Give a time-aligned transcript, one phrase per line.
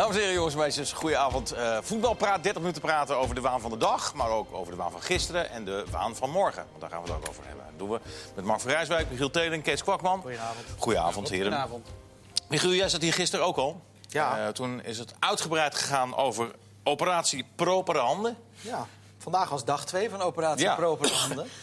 [0.00, 1.54] Dames en heren, jongens en meisjes, goedenavond.
[1.54, 4.14] Uh, voetbalpraat, 30 minuten praten over de waan van de dag...
[4.14, 6.64] maar ook over de waan van gisteren en de waan van morgen.
[6.68, 7.64] Want daar gaan we het ook over hebben.
[7.68, 8.00] Dat doen we
[8.34, 10.20] met Mark van Rijswijk, Michiel Telen, Kees Kwakman.
[10.20, 10.66] Goedenavond.
[10.78, 11.46] Goedenavond, heren.
[11.46, 11.86] Goedenavond.
[12.48, 13.80] Michiel, jij zat hier gisteren ook al.
[14.08, 14.46] Ja.
[14.46, 16.50] Uh, toen is het uitgebreid gegaan over
[16.84, 18.36] operatie Propere Handen.
[18.60, 18.86] Ja,
[19.18, 20.74] vandaag was dag 2 van operatie Ja.
[20.74, 21.46] Propere Handen.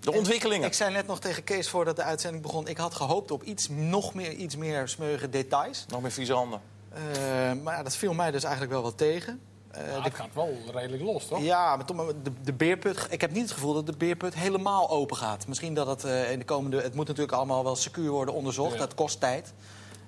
[0.00, 0.66] De ontwikkelingen.
[0.66, 2.68] Ik zei net nog tegen Kees voordat de uitzending begon...
[2.68, 5.84] ik had gehoopt op iets, nog meer, iets meer smeuïge details.
[5.88, 6.60] Nog meer vieze handen.
[6.96, 9.40] Eh, maar ja, dat viel mij dus eigenlijk wel wat tegen.
[9.70, 11.40] Eh, Ja, de- het gaat wel redelijk los, toch?
[11.42, 13.06] Ja, maar toch, de, de beerput.
[13.10, 15.46] Ik heb niet het gevoel dat de beerput helemaal open gaat.
[15.46, 16.80] Misschien dat het eh, in de komende.
[16.82, 18.72] Het moet natuurlijk allemaal wel secuur worden onderzocht.
[18.72, 18.78] Ja.
[18.78, 19.52] Dat kost tijd.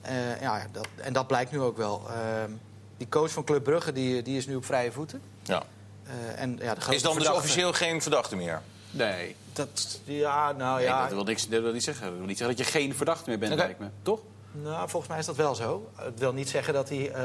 [0.00, 2.02] Eh, ja, dat, en dat blijkt nu ook wel.
[2.08, 2.50] Ehm,
[2.96, 5.22] die coach van Club Brugge die, die is nu op vrije voeten.
[5.42, 5.62] Ja.
[6.04, 8.62] Eh, en, ja, de Is dan dus officieel geen verdachte meer?
[8.90, 11.02] Nee, Dat, ja, nou nee, ja.
[11.02, 12.06] dat, wil niks, dat wil niet zeggen.
[12.06, 13.86] Dat wil niet zeggen dat je geen verdachte meer bent, lijkt me.
[14.02, 14.20] Toch?
[14.52, 15.90] Nou, volgens mij is dat wel zo.
[15.94, 17.22] Het wil niet zeggen dat hij eh,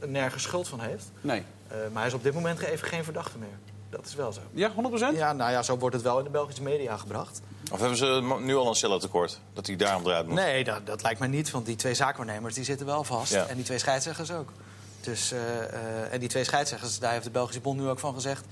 [0.00, 1.10] er nergens schuld van heeft.
[1.20, 1.44] Nee.
[1.68, 3.58] Eh, maar hij is op dit moment even geen verdachte meer.
[3.90, 4.40] Dat is wel zo.
[4.52, 5.16] Ja, 100%?
[5.16, 7.40] Ja, nou ja, zo wordt het wel in de Belgische media gebracht.
[7.72, 9.40] Of hebben ze nu al een cellentekort?
[9.52, 10.34] Dat hij daarom eruit moet?
[10.34, 13.32] Nee, dat, dat lijkt mij niet, want die twee zaakwaarnemers die zitten wel vast.
[13.32, 13.46] Ja.
[13.46, 14.52] En die twee scheidsrechters ook.
[15.00, 18.14] Dus, eh, eh, en die twee scheidsrechters, daar heeft de Belgische Bond nu ook van
[18.14, 18.44] gezegd...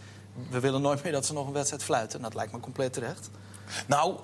[0.51, 2.23] we willen nooit meer dat ze nog een wedstrijd fluiten.
[2.23, 3.31] Dat lijkt me compleet terecht.
[3.87, 4.15] Nou,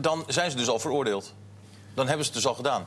[0.00, 1.34] dan zijn ze dus al veroordeeld.
[1.94, 2.86] Dan hebben ze het dus al gedaan.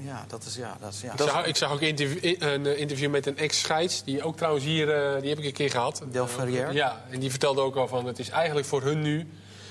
[0.00, 0.56] Ja, dat is...
[0.56, 1.12] Ja, dat is, ja.
[1.12, 4.04] Ik zag, ik zag ook interview- een eh, interview met een ex-scheids.
[4.04, 6.02] Die ook trouwens hier, eh, die heb ik een keer gehad.
[6.10, 6.72] Del Ferrière?
[6.72, 9.28] Ja, en die vertelde ook al van, het is eigenlijk voor hun nu...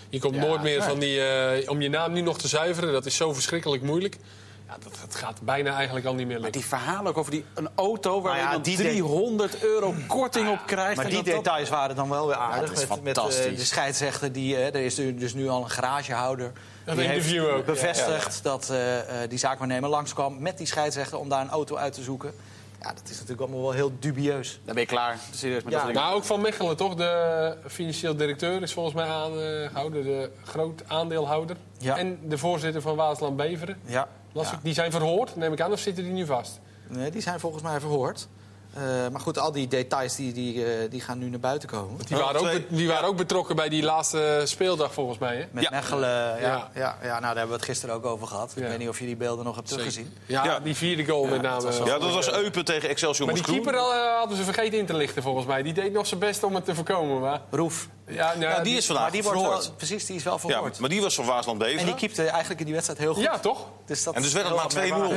[0.10, 1.22] Je komt Ja, nooit meer van die...
[1.22, 4.18] eh, om je naam nu nog te zuiveren, dat is zo verschrikkelijk moeilijk.
[4.68, 6.62] Ja, dat, dat gaat bijna eigenlijk al niet meer Maar lukken.
[6.62, 9.64] die verhalen ook over die, een auto waar Nou ja, je dan die de- 300
[9.64, 10.96] euro korting op krijgt.
[10.96, 12.70] Maar en die dat dat- details waren dan wel weer aardig.
[12.70, 13.46] dat is met met fantastisch.
[13.46, 16.52] eh, de scheidsrechter, die, eh, er is nu- dus nu al een garagehouder...
[16.86, 20.42] Een die interview heeft ook, bevestigd dat eh, eh, die zaakwaarnemer langskwam...
[20.42, 22.34] met die scheidsrechter om daar een auto uit te zoeken.
[22.82, 24.60] Ja, dat is natuurlijk allemaal wel heel dubieus.
[24.66, 25.18] Dan ben je klaar.
[25.32, 25.94] Serieus met Ja, dat.
[25.94, 26.96] Maar ook van Mechelen, toch?
[26.96, 30.04] De financieel directeur is volgens mij aangehouden.
[30.04, 31.56] De groot aandeelhouder.
[31.78, 31.98] Ja.
[31.98, 33.80] En de voorzitter van Waasland Beveren.
[33.86, 34.08] Ja.
[34.34, 36.60] Las ik, die zijn verhoord, neem ik aan, of zitten die nu vast?
[36.88, 38.28] Nee, die zijn volgens mij verhoord.
[38.74, 42.06] Eh, maar goed, al die details die, die, eh, die gaan nu naar buiten komen.
[42.06, 45.36] Die, waren, ook, die waren ook betrokken bij die laatste speeldag, volgens mij.
[45.36, 45.46] Hè?
[45.52, 45.70] Met Ja.
[45.70, 46.70] Mechelen, ja, ja.
[46.76, 46.98] Ja.
[47.04, 48.54] Ja, nou, daar hebben we het gisteren ook over gehad.
[48.56, 50.14] Ik weet niet of je die beelden nog hebt teruggezien.
[50.26, 50.60] Ja, Ja.
[50.60, 51.62] die vierde goal met name.
[51.72, 54.86] wel- Ja, dat was Eupen tegen Excelsior Maar die keeper eh, hadden ze vergeten in
[54.86, 55.62] te lichten, volgens mij.
[55.64, 57.20] Die deed nog zijn best om het te voorkomen.
[57.20, 57.88] Maar, Roef.
[58.08, 59.66] ja, nou, Ja, die is vandaag Maar die wordt verhoord.
[59.66, 60.80] wel, precies, die is wel Ja, verhoord.
[60.80, 61.80] maar die was van Waasland Beveren.
[61.80, 63.24] en die keepte eigenlijk in die wedstrijd heel goed.
[63.24, 63.68] Ja, toch?
[63.86, 65.14] Dus dat En dus werd het maar 2-0.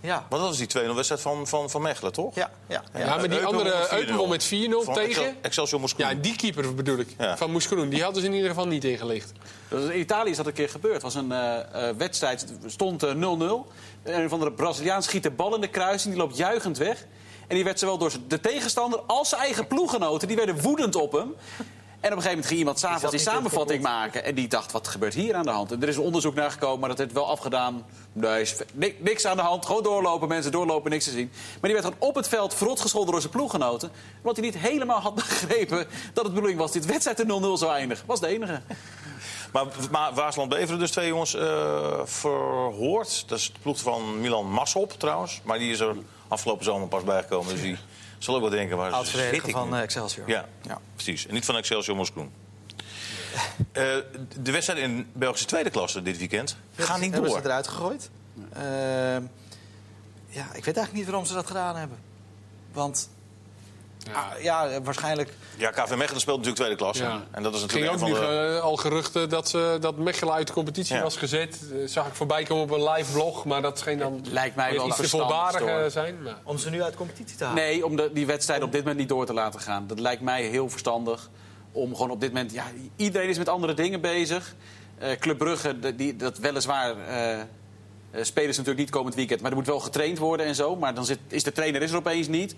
[0.00, 0.26] Ja.
[0.28, 2.34] Want dat was die 2-0 wedstrijd van, van, van Mechelen, toch?
[2.34, 2.98] Ja, ja, ja.
[3.00, 3.70] Ja, maar die Eupen andere
[4.16, 4.50] won met 4-0.
[4.50, 5.08] Eupen met 4-0 Van tegen...
[5.22, 6.08] Excel- Excelsior Moeskroen.
[6.08, 7.36] Ja, die keeper bedoel ik, Ja.
[7.36, 7.88] van Moeskroen.
[7.88, 9.32] Die hadden ze in ieder geval niet ingelicht.
[9.68, 10.94] Dus in Italië is dat een keer gebeurd.
[10.94, 13.16] Het was een eh, eh, wedstrijd, het stond eh, 0-0.
[14.02, 17.06] En een van de Braziliaan schiet de bal in de kruising, die loopt juichend weg.
[17.48, 20.28] En die werd zowel door de tegenstander als zijn eigen ploeggenoten...
[20.28, 21.34] die werden woedend op hem.
[22.06, 24.24] En op een gegeven moment ging iemand s'avonds die samenvatting maken.
[24.24, 25.72] En die dacht, wat gebeurt hier aan de hand?
[25.72, 27.84] En er is een onderzoek naar gekomen, maar dat heeft wel afgedaan.
[28.12, 29.66] Nee, niks aan de hand.
[29.66, 31.30] Gewoon doorlopen, mensen doorlopen, niks te zien.
[31.32, 33.90] Maar die werd gewoon op het veld verrot gescholden door zijn ploeggenoten.
[34.16, 36.72] Omdat hij niet helemaal had begrepen dat het bedoeling was...
[36.72, 38.06] dit wedstrijd in 0-0 zou eindigen.
[38.06, 38.60] Was de enige.
[39.52, 43.28] Maar, maar Waasland Beveren dus twee jongens eh, verhoord.
[43.28, 45.40] Dat is de ploeg van Milan Massop trouwens.
[45.44, 45.96] Maar die is er
[46.28, 47.52] afgelopen zomer pas bijgekomen.
[47.52, 47.76] Dus die
[48.18, 49.74] zal ook wel denken, waar zit Oud-verdediger ik van nu?
[49.76, 50.28] eh, Excelsior.
[50.28, 50.80] Ja, Ja.
[50.94, 51.26] precies.
[51.26, 52.32] En niet van Excelsior Moeskroen.
[53.72, 53.82] Eh
[54.42, 57.38] de wedstrijd in Belgische tweede klasse dit weekend gaan niet Hebben door.
[57.40, 58.10] ze eruit gegooid.
[58.52, 59.22] Ehm,
[60.28, 61.98] ja, ik weet eigenlijk niet waarom ze dat gedaan hebben.
[62.72, 63.08] Want
[64.12, 64.32] ja,
[64.66, 65.32] ja waarschijnlijk...
[65.56, 67.02] Ja, KV Mechelen speelt natuurlijk tweede klasse.
[67.02, 67.22] Ja.
[67.30, 68.54] En dat is Er ging natuurlijk ook nu van de...
[68.56, 71.02] eh, al geruchten dat, ze, dat Mechelen uit de competitie Ja.
[71.02, 71.58] was gezet.
[71.72, 73.44] Eh, zag ik voorbij komen op een live blog.
[73.44, 76.22] Maar dat scheen dan Lijkt mij wel iets te voorbarig eh, zijn.
[76.22, 76.36] Maar.
[76.44, 77.62] Om ze nu uit de competitie te halen.
[77.62, 79.86] Nee, om de, die wedstrijd op dit moment niet door te laten gaan.
[79.86, 81.30] Dat lijkt mij heel verstandig.
[81.72, 82.52] Om gewoon op dit moment...
[82.52, 82.64] Ja,
[82.96, 84.54] iedereen is met andere dingen bezig.
[84.98, 86.94] Eh Club Brugge, de- die, dat weliswaar...
[87.08, 87.40] eh
[88.10, 89.40] eh, spelen ze natuurlijk niet komend weekend.
[89.40, 90.76] Maar er moet wel getraind worden en zo.
[90.76, 92.54] Maar dan zit, is de trainer is er opeens niet.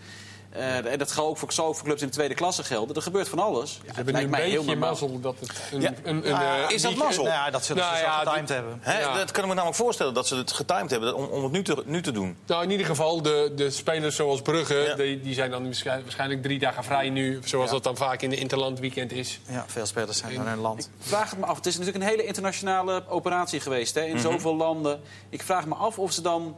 [0.50, 2.96] Eh, en dat zal ook, voor, zal ook voor clubs in de tweede klasse gelden.
[2.96, 3.80] Er gebeurt van alles.
[3.86, 4.88] Ja, Ze het lijkt een mij heel beetje normaal.
[4.90, 5.80] mazzel dat het een...
[5.80, 5.88] Ja.
[6.02, 7.24] een, een, Nou ja, eh, is dat mazzel?
[7.24, 8.80] Nou ja, dat zullen Nou ze ja, die- getimed hebben.
[9.16, 11.62] Dat kan ik me namelijk voorstellen, dat ze het getimed hebben om, om het nu
[11.62, 12.36] te, nu te doen.
[12.46, 14.94] Nou, in ieder geval, de, de spelers zoals Brugge, Ja.
[14.94, 17.40] die, die zijn dan waarschijn- waarschijnlijk drie dagen vrij nu.
[17.44, 17.72] Zoals Ja.
[17.72, 19.40] dat dan vaak in de Interland weekend is.
[19.48, 20.90] Ja, veel spelers zijn naar hun land.
[20.98, 21.56] Ik vraag het me af.
[21.56, 25.00] Het is natuurlijk een hele internationale operatie geweest hè, in zoveel landen.
[25.28, 26.56] Ik vraag me af of ze dan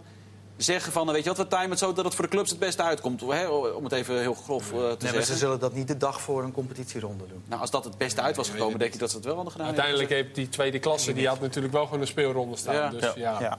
[0.62, 1.06] zeggen van...
[1.12, 3.20] weet je wat, we timen het zo dat het voor de clubs het beste uitkomt.
[3.20, 5.24] Hè, om het even heel grof eh, te Nee, maar zeggen.
[5.24, 7.42] ze zullen dat niet de dag voor een competitieronde doen.
[7.46, 9.52] Nou, als dat het beste uit was gekomen, denk ik dat ze het wel hadden
[9.52, 9.66] gedaan.
[9.66, 12.74] Uiteindelijk heeft die tweede klasse, die had natuurlijk wel gewoon een speelronde staan.
[12.74, 12.88] Ja.
[12.90, 13.12] Dus Ja.
[13.14, 13.40] ja.
[13.40, 13.58] Ja,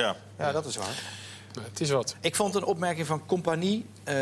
[0.00, 0.16] Ja.
[0.38, 1.02] ja dat is waar.
[1.60, 2.16] Het is wat.
[2.20, 4.14] Ik vond een opmerking van Compagnie, eh,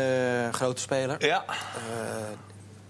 [0.51, 1.43] grote speler, Ja.
[1.47, 1.53] eh,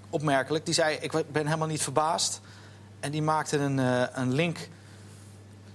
[0.10, 0.66] opmerkelijk.
[0.66, 2.42] Die zei, ik ben helemaal niet verbaasd.
[3.00, 4.58] En die maakte een, eh, een link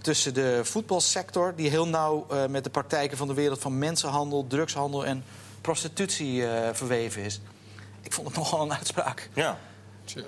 [0.09, 1.55] tussen de voetbalsector...
[1.57, 5.25] die heel nauw eh, met de praktijken van de wereld van mensenhandel, drugshandel en
[5.61, 7.41] prostitutie eh, verweven is.
[8.03, 9.29] Ik vond het nogal een uitspraak.
[9.35, 9.59] ja.
[10.05, 10.23] Tja.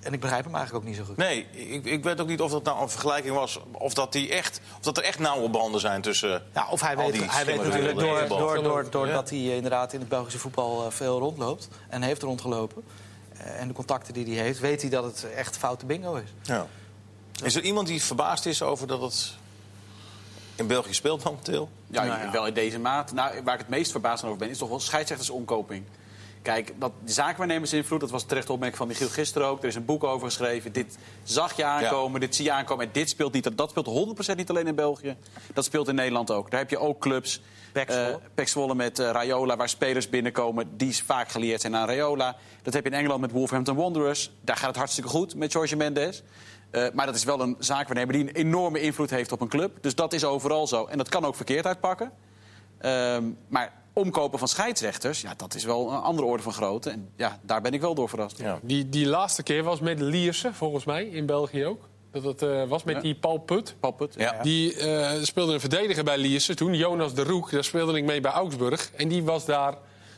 [0.00, 1.16] En ik begrijp hem eigenlijk ook niet zo goed.
[1.16, 3.60] Nee, ik, ik weet ook niet of dat nou een vergelijking was...
[3.72, 6.42] of dat, die echt, of dat er echt nauwe banden zijn tussen...
[6.54, 8.38] Ja, of hij al weet, die hij weet natuurlijk door, voetbal.
[8.38, 9.36] door, door, doordat Ja.
[9.36, 12.82] hij eh, inderdaad in het Belgische voetbal veel rondloopt en heeft rondgelopen.
[13.36, 16.34] en de contacten die hij heeft, weet hij dat het echt foute bingo is.
[16.42, 16.66] Ja.
[17.44, 19.34] Is er iemand die verbaasd is over dat het
[20.54, 21.68] in België speelt momenteel?
[21.86, 22.30] Ja, Nou ja.
[22.30, 23.12] wel in deze maat.
[23.12, 25.84] Nou, waar ik het meest verbaasd over ben, is toch wel scheidsrechtersomkoping.
[26.42, 29.62] Kijk, dat de zaakwaarnemersinvloed, dat was een terechte opmerking van Michiel gisteren ook.
[29.62, 30.72] Er is een boek over geschreven.
[30.72, 32.86] Dit zag je aankomen, dit zie je aankomen.
[32.86, 33.56] En dit speelt niet.
[33.56, 35.16] Dat speelt 100% niet alleen in België.
[35.54, 36.50] Dat speelt in Nederland ook.
[36.50, 37.40] Daar heb je ook clubs.
[37.72, 42.36] Pek eh, met eh, Rayola, waar spelers binnenkomen die vaak gelieerd zijn aan Rayola.
[42.62, 44.30] Dat heb je in Engeland met Wolverhampton Wanderers.
[44.40, 46.22] Daar gaat het hartstikke goed met Jorge Mendes.
[46.70, 49.78] Eh, maar dat is wel een zaakwaarnemer die een enorme invloed heeft op een club.
[49.80, 50.84] Dus dat is overal zo.
[50.84, 52.12] En dat kan ook verkeerd uitpakken.
[52.78, 56.90] Ehm, maar omkopen van scheidsrechters, ja, dat is wel een andere orde van grootte.
[56.90, 58.38] En ja, daar ben ik wel door verrast.
[58.38, 58.58] Ja.
[58.62, 61.88] Die, die laatste keer was met Lierse, volgens mij, in België ook.
[62.10, 63.00] Dat het eh, was met Ja.
[63.00, 63.74] die Paul Put.
[63.80, 64.14] Paul Put.
[64.18, 64.42] Ja.
[64.42, 67.50] Die eh, speelde een verdediger bij Lierse toen, Jonas de Roek.
[67.50, 68.90] Daar speelde ik mee bij Augsburg.
[68.96, 69.74] En die was daar,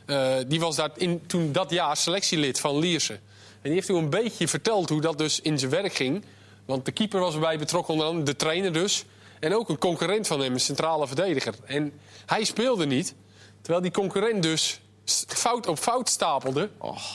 [0.06, 3.12] eh, die was daar in, toen dat jaar selectielid van Lierse.
[3.14, 3.20] En
[3.62, 6.24] die heeft toen een beetje verteld hoe dat dus in zijn werk ging.
[6.68, 9.04] Want de keeper was erbij betrokken, onder andere de trainer dus.
[9.40, 11.54] En ook een concurrent van hem, een centrale verdediger.
[11.64, 11.92] En
[12.26, 13.14] hij speelde niet,
[13.60, 14.80] terwijl die concurrent dus
[15.26, 16.70] fout op fout stapelde.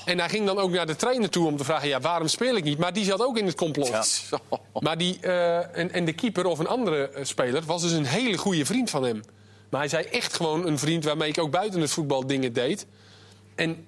[0.06, 1.88] En hij ging dan ook naar de trainer toe om te vragen...
[1.88, 2.78] ja, waarom speel ik niet?
[2.78, 4.28] Maar die zat ook in het complot.
[4.30, 4.40] Ja.
[4.80, 8.06] Maar die, eh, en, en de keeper of een andere eh, speler was dus een
[8.06, 9.22] hele goede vriend van hem.
[9.70, 12.86] Maar hij zei echt gewoon een vriend waarmee ik ook buiten het voetbal dingen deed.
[13.56, 13.86] En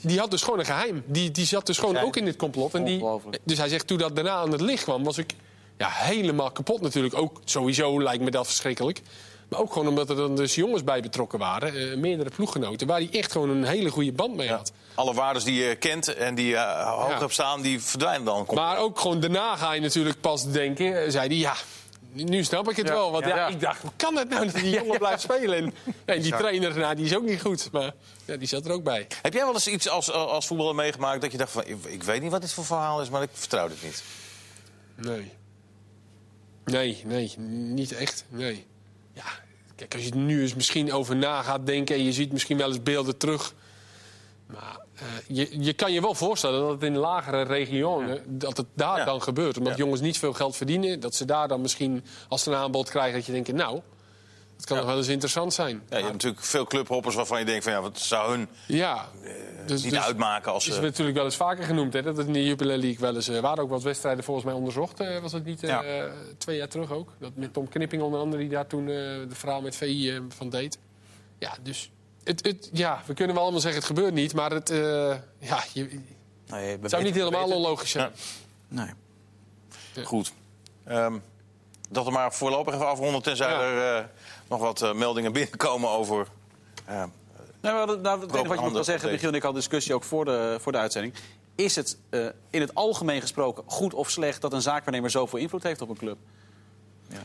[0.00, 1.02] die had dus gewoon een geheim.
[1.06, 2.74] Die, die zat dus gewoon ook in dit complot.
[2.74, 3.04] En die,
[3.44, 5.32] dus hij zegt, toen dat daarna aan het licht kwam, was ik
[5.78, 7.14] ja, helemaal kapot natuurlijk.
[7.16, 9.00] Ook sowieso lijkt me dat verschrikkelijk.
[9.48, 11.90] Maar ook gewoon omdat er dan dus jongens bij betrokken waren.
[11.90, 12.86] eh, meerdere ploeggenoten.
[12.86, 14.72] Waar hij echt gewoon een hele goede band mee had.
[14.94, 17.18] Alle waarden die je kent en die eh, hoog Ja.
[17.18, 18.46] hebt staan, die verdwijnen dan.
[18.54, 21.54] Maar ook gewoon daarna ga je natuurlijk pas denken, eh, zei hij, ja,
[22.12, 23.10] nu snap ik het wel.
[23.10, 23.46] Want ja, Ja.
[23.46, 25.74] ik dacht, hoe kan het nou dat die jongen blijft spelen?
[26.04, 27.68] En, die trainer, nou, die is ook niet goed.
[27.72, 27.94] Maar
[28.24, 29.06] ja, die zat er ook bij.
[29.22, 31.64] Heb jij wel eens iets als, als voetballer meegemaakt dat je dacht van...
[31.66, 34.02] Ik, weet niet wat dit voor verhaal is, maar ik vertrouw het niet.
[34.94, 35.32] Nee.
[36.64, 38.24] Nee, nee, niet echt.
[38.28, 38.66] Nee.
[39.12, 39.24] Ja,
[39.76, 41.96] kijk, als je er nu eens misschien over na gaat denken...
[41.96, 43.54] en je ziet misschien wel eens beelden terug...
[44.46, 44.78] Maar
[45.26, 48.22] je, je kan je wel voorstellen dat het in lagere regionen...
[48.26, 49.04] dat het daar Ja.
[49.04, 49.58] dan gebeurt.
[49.58, 49.78] Omdat Ja.
[49.84, 51.00] jongens niet veel geld verdienen.
[51.00, 53.14] Dat ze daar dan misschien, als ze een aanbod krijgen...
[53.14, 53.80] dat je denkt, nou,
[54.56, 55.82] dat kan nog wel eens interessant zijn.
[55.88, 57.72] Ja, je hebt natuurlijk veel clubhoppers waarvan je denkt van...
[57.72, 59.08] ja, wat zou hun Ja.
[59.66, 60.80] Dus, niet dus- uitmaken als is ze...
[60.80, 61.92] natuurlijk wel eens vaker genoemd.
[61.92, 62.02] Hè?
[62.02, 63.28] Dat het in de Jupiler League wel eens...
[63.28, 65.00] Er waren ook wat wedstrijden volgens mij onderzocht.
[65.00, 65.78] eh, was het niet eh,
[66.38, 67.12] twee jaar terug ook?
[67.18, 70.20] Dat met Tom Knipping onder andere, die daar toen eh, de verhaal met VI eh,
[70.28, 70.78] van deed.
[71.38, 71.90] Ja, dus...
[72.28, 74.34] Het, het, ja, we kunnen wel allemaal zeggen het gebeurt niet.
[74.34, 74.78] Maar het, eh,
[75.38, 76.00] ja, je, het
[76.46, 78.10] Nee, we zou niet helemaal onlogisch zijn.
[78.68, 78.90] Nee.
[80.04, 80.32] Goed.
[80.84, 81.18] Ehm,
[81.88, 83.60] dat er maar voorlopig even afronden, tenzij Ja.
[83.60, 84.04] er eh,
[84.48, 86.26] nog wat eh, meldingen binnenkomen over...
[86.84, 87.04] eh,
[87.60, 89.68] Nou, we nou, het enige wat je moet wel zeggen, Michiel en ik hadden een
[89.68, 91.14] discussie ook voor de, voor de uitzending.
[91.54, 95.62] Is het eh, in het algemeen gesproken goed of slecht dat een zaakwaarnemer zoveel invloed
[95.62, 96.18] heeft op een club?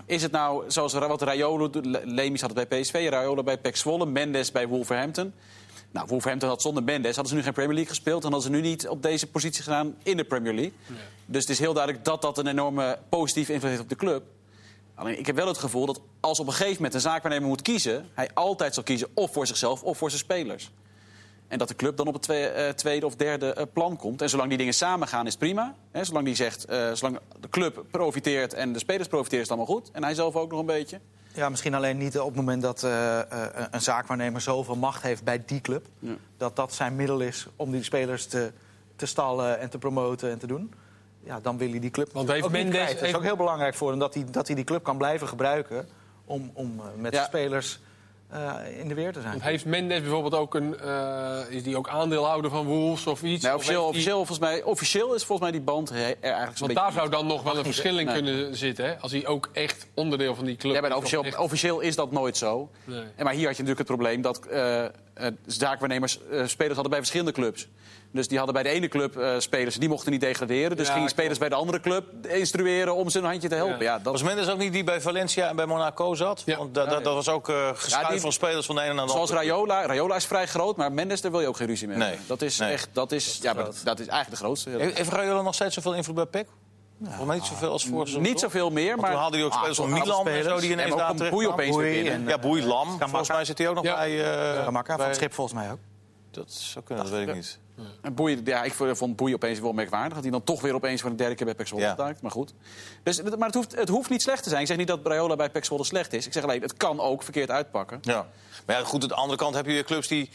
[0.06, 1.70] Is het nou, zoals wat Raiolo
[2.04, 5.34] Lemis had het bij PSV, Raiola bij PEC Zwolle, Mendes bij Wolverhampton.
[5.92, 8.24] Nou, Wolverhampton had zonder Mendes, hadden ze nu geen Premier League gespeeld...
[8.24, 10.74] en hadden ze nu niet op deze positie gedaan in de Premier League.
[11.26, 14.24] Dus het is heel duidelijk dat dat een enorme positieve invloed heeft op de club.
[14.96, 17.62] Alleen, ik heb wel het gevoel dat als op een gegeven moment een zaakwaarnemer moet
[17.62, 18.10] kiezen...
[18.14, 20.72] hij altijd zal kiezen of voor zichzelf of voor zijn spelers.
[21.54, 24.22] En dat de club dan op het eh, tweede of derde eh, plan komt.
[24.22, 25.76] En zolang die dingen samengaan is het prima.
[25.92, 29.58] Hè, zolang die zegt, eh, zolang de club profiteert en de spelers profiteren is het
[29.58, 29.92] allemaal goed.
[29.92, 31.00] En hij zelf ook nog een beetje.
[31.34, 33.26] Ja, misschien alleen niet op het moment dat eh, eh,
[33.72, 35.86] een zaakwaarnemer zoveel macht heeft bij die club.
[36.00, 36.14] Ja.
[36.38, 38.52] Dat dat zijn middel is om die spelers te,
[38.96, 40.74] te stallen en te promoten en te doen.
[41.24, 43.00] Ja, dan wil hij die club Want heeft ook niet Mendes- kwijt.
[43.00, 45.28] Dat is ook heel belangrijk voor hem dat hij, dat hij die club kan blijven
[45.28, 45.88] gebruiken
[46.26, 47.20] om, om met Ja.
[47.20, 47.80] de spelers
[48.34, 49.32] eh, in de weer te zijn.
[49.32, 50.80] Want heeft Mendes bijvoorbeeld ook een...
[50.80, 53.44] eh, is die ook aandeelhouder van Wolves of iets?
[53.44, 56.58] Nou, Of officieel, die- officieel, volgens mij, officieel is volgens mij die band er eigenlijk
[56.58, 57.00] zo'n Want daar beetje...
[57.00, 58.16] zou dan nog wel een verschil in Nee.
[58.16, 58.86] kunnen zitten.
[58.86, 58.98] Hè?
[59.00, 60.96] Als hij ook echt onderdeel van die club Ja, maar is.
[60.96, 62.70] officieel, Of echt- officieel is dat nooit zo.
[62.84, 63.04] Nee.
[63.16, 64.92] En maar hier had je natuurlijk het probleem dat eh, eh,
[65.46, 67.68] zaakwaarnemers eh, spelers hadden bij verschillende clubs.
[68.14, 70.78] Dus die hadden bij de ene club eh, spelers, die mochten niet degraderen.
[70.78, 73.78] Dus Ja, gingen spelers bij de andere club instrueren om ze een handje te helpen.
[73.80, 73.84] Ja.
[73.84, 76.42] Ja, dat Was Mendes ook niet die bij Valencia en bij Monaco zat?
[76.46, 76.58] Ja.
[76.58, 78.94] Want da- da- dat was ook eh geschuif Ja, die- van spelers van de ene
[78.94, 79.48] naar de Zoals andere.
[79.48, 79.86] Rayola.
[79.86, 81.98] Rayola is vrij groot, maar Mendes, daar wil je ook geen ruzie mee.
[81.98, 82.08] Nee.
[82.08, 82.28] hebben.
[82.28, 82.72] Dat is Nee.
[82.72, 84.70] echt, dat is, ja, maar dat, is eigenlijk de grootste.
[84.70, 86.48] Heeft heeft Rayola nog steeds zoveel invloed bij PEC?
[87.26, 88.22] Mij niet zoveel als vorig seizoen.
[88.22, 89.10] Niet zoveel meer, Want maar...
[89.12, 90.54] toen haalde hij ook Ah, spelers van toch Milan en spelers.
[90.56, 92.14] zo die ineens daar terecht Boei opeens weer binnen.
[92.14, 92.88] en- Ja, Boei Lam.
[93.00, 93.96] Volgens mij zit hij ook nog Ja.
[93.96, 94.24] bij...
[94.58, 95.78] eh, Gamaka van bij- het schip volgens mij ook.
[96.34, 97.60] Dat zou kunnen, dat weet ik niet.
[98.02, 100.14] En Boei, ja, ik vond Boei opeens wel merkwaardig.
[100.14, 102.14] Dat hij dan toch weer opeens voor de derde keer bij Pek Zwolle Ja.
[102.22, 102.54] Maar goed.
[103.04, 104.62] Dus, maar het hoeft, het hoeft niet slecht te zijn.
[104.62, 106.26] Ik zeg niet dat Rayola bij Pek Zwolle slecht is.
[106.26, 108.00] Ik zeg alleen, het kan ook verkeerd uitpakken.
[108.02, 108.28] Ja.
[108.66, 110.30] Maar ja, goed, aan de andere kant heb je weer clubs die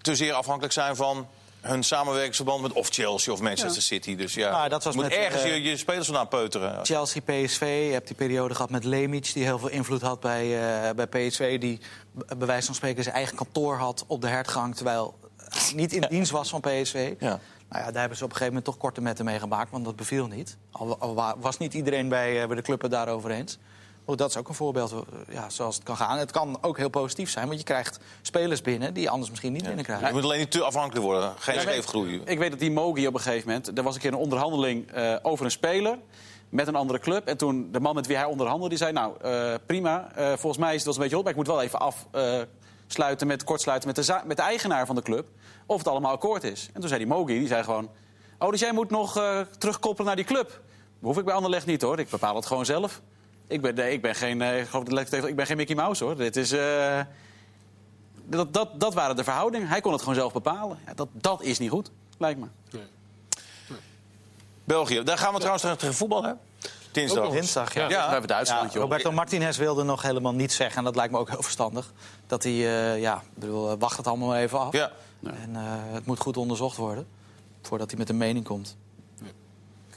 [0.00, 1.26] te zeer afhankelijk zijn van
[1.60, 4.16] hun samenwerkingsverband met of Chelsea of Manchester City.
[4.16, 6.84] Dus ja, Nou, dat was je moet met, ergens eh, je, je spelers vandaan peuteren.
[6.84, 7.84] Chelsea, PSV.
[7.86, 10.42] Je hebt die periode gehad met Lemic, die heel veel invloed had bij,
[10.88, 11.60] eh, bij PSV.
[11.60, 11.80] Die
[12.12, 14.74] bij wijze van spreken zijn eigen kantoor had op de hertgang.
[14.74, 15.14] Terwijl
[15.74, 17.14] niet in dienst was van PSV.
[17.18, 17.38] Ja.
[17.68, 19.70] Nou ja, daar hebben ze op een gegeven moment toch korte metten mee gemaakt.
[19.70, 20.56] Want dat beviel niet.
[20.70, 23.58] Al, al wa- was niet iedereen bij, eh, bij de club het daarover eens.
[24.06, 24.98] Oh, dat is ook een voorbeeld eh,
[25.34, 26.18] ja, zoals het kan gaan.
[26.18, 29.52] Het kan ook heel positief zijn, want je krijgt spelers binnen die je anders misschien
[29.52, 30.06] niet binnenkrijgt.
[30.06, 31.32] Je moet alleen niet te afhankelijk worden.
[31.38, 32.22] Geen scheefgroei.
[32.24, 33.78] Ik weet dat die Mogi op een gegeven moment...
[33.78, 35.98] Er was een keer een onderhandeling eh, over een speler
[36.48, 37.26] met een andere club.
[37.26, 38.92] En toen de man met wie hij onderhandelde, die zei...
[38.92, 41.22] Nou, eh, prima, eh, volgens mij is het wel een beetje op...
[41.22, 41.80] maar ik moet wel even
[42.86, 45.28] afsluiten met, kortsluiten met de, met de eigenaar van de club...
[45.66, 46.68] of het allemaal akkoord is.
[46.72, 47.90] En toen zei die Mogi, die zei gewoon...
[48.38, 50.48] Oh, dus jij moet nog eh, terugkoppelen naar die club?
[50.48, 50.58] Dat
[51.00, 51.98] hoef ik bij Anderlecht niet, hoor.
[51.98, 53.00] Ik bepaal het gewoon zelf.
[53.46, 54.74] Ik ben, nee, ik ben, geen, eh,
[55.24, 56.16] ik ben geen Mickey Mouse, hoor.
[56.16, 56.52] Dit is...
[56.52, 57.00] eh,
[58.26, 59.68] dat, dat, dat waren de verhoudingen.
[59.68, 60.78] Hij kon het gewoon zelf bepalen.
[60.86, 62.46] Ja, dat, dat is niet goed, lijkt me.
[64.64, 66.32] België, daar gaan we trouwens tegen voetbal, hè?
[66.94, 67.30] Dinsdag.
[67.30, 67.88] Dinsdag, ja.
[67.88, 68.04] Ja.
[68.04, 68.80] We hebben Duitsland, Ja.
[68.80, 70.76] Roberto Martinez wilde nog helemaal niets zeggen.
[70.78, 71.92] En dat lijkt me ook heel verstandig.
[72.26, 74.72] Dat hij, eh, ja, ik bedoel, eh, wacht het allemaal even af.
[74.72, 74.90] Ja.
[75.24, 77.06] En eh, het moet goed onderzocht worden.
[77.62, 78.76] Voordat hij met een mening komt.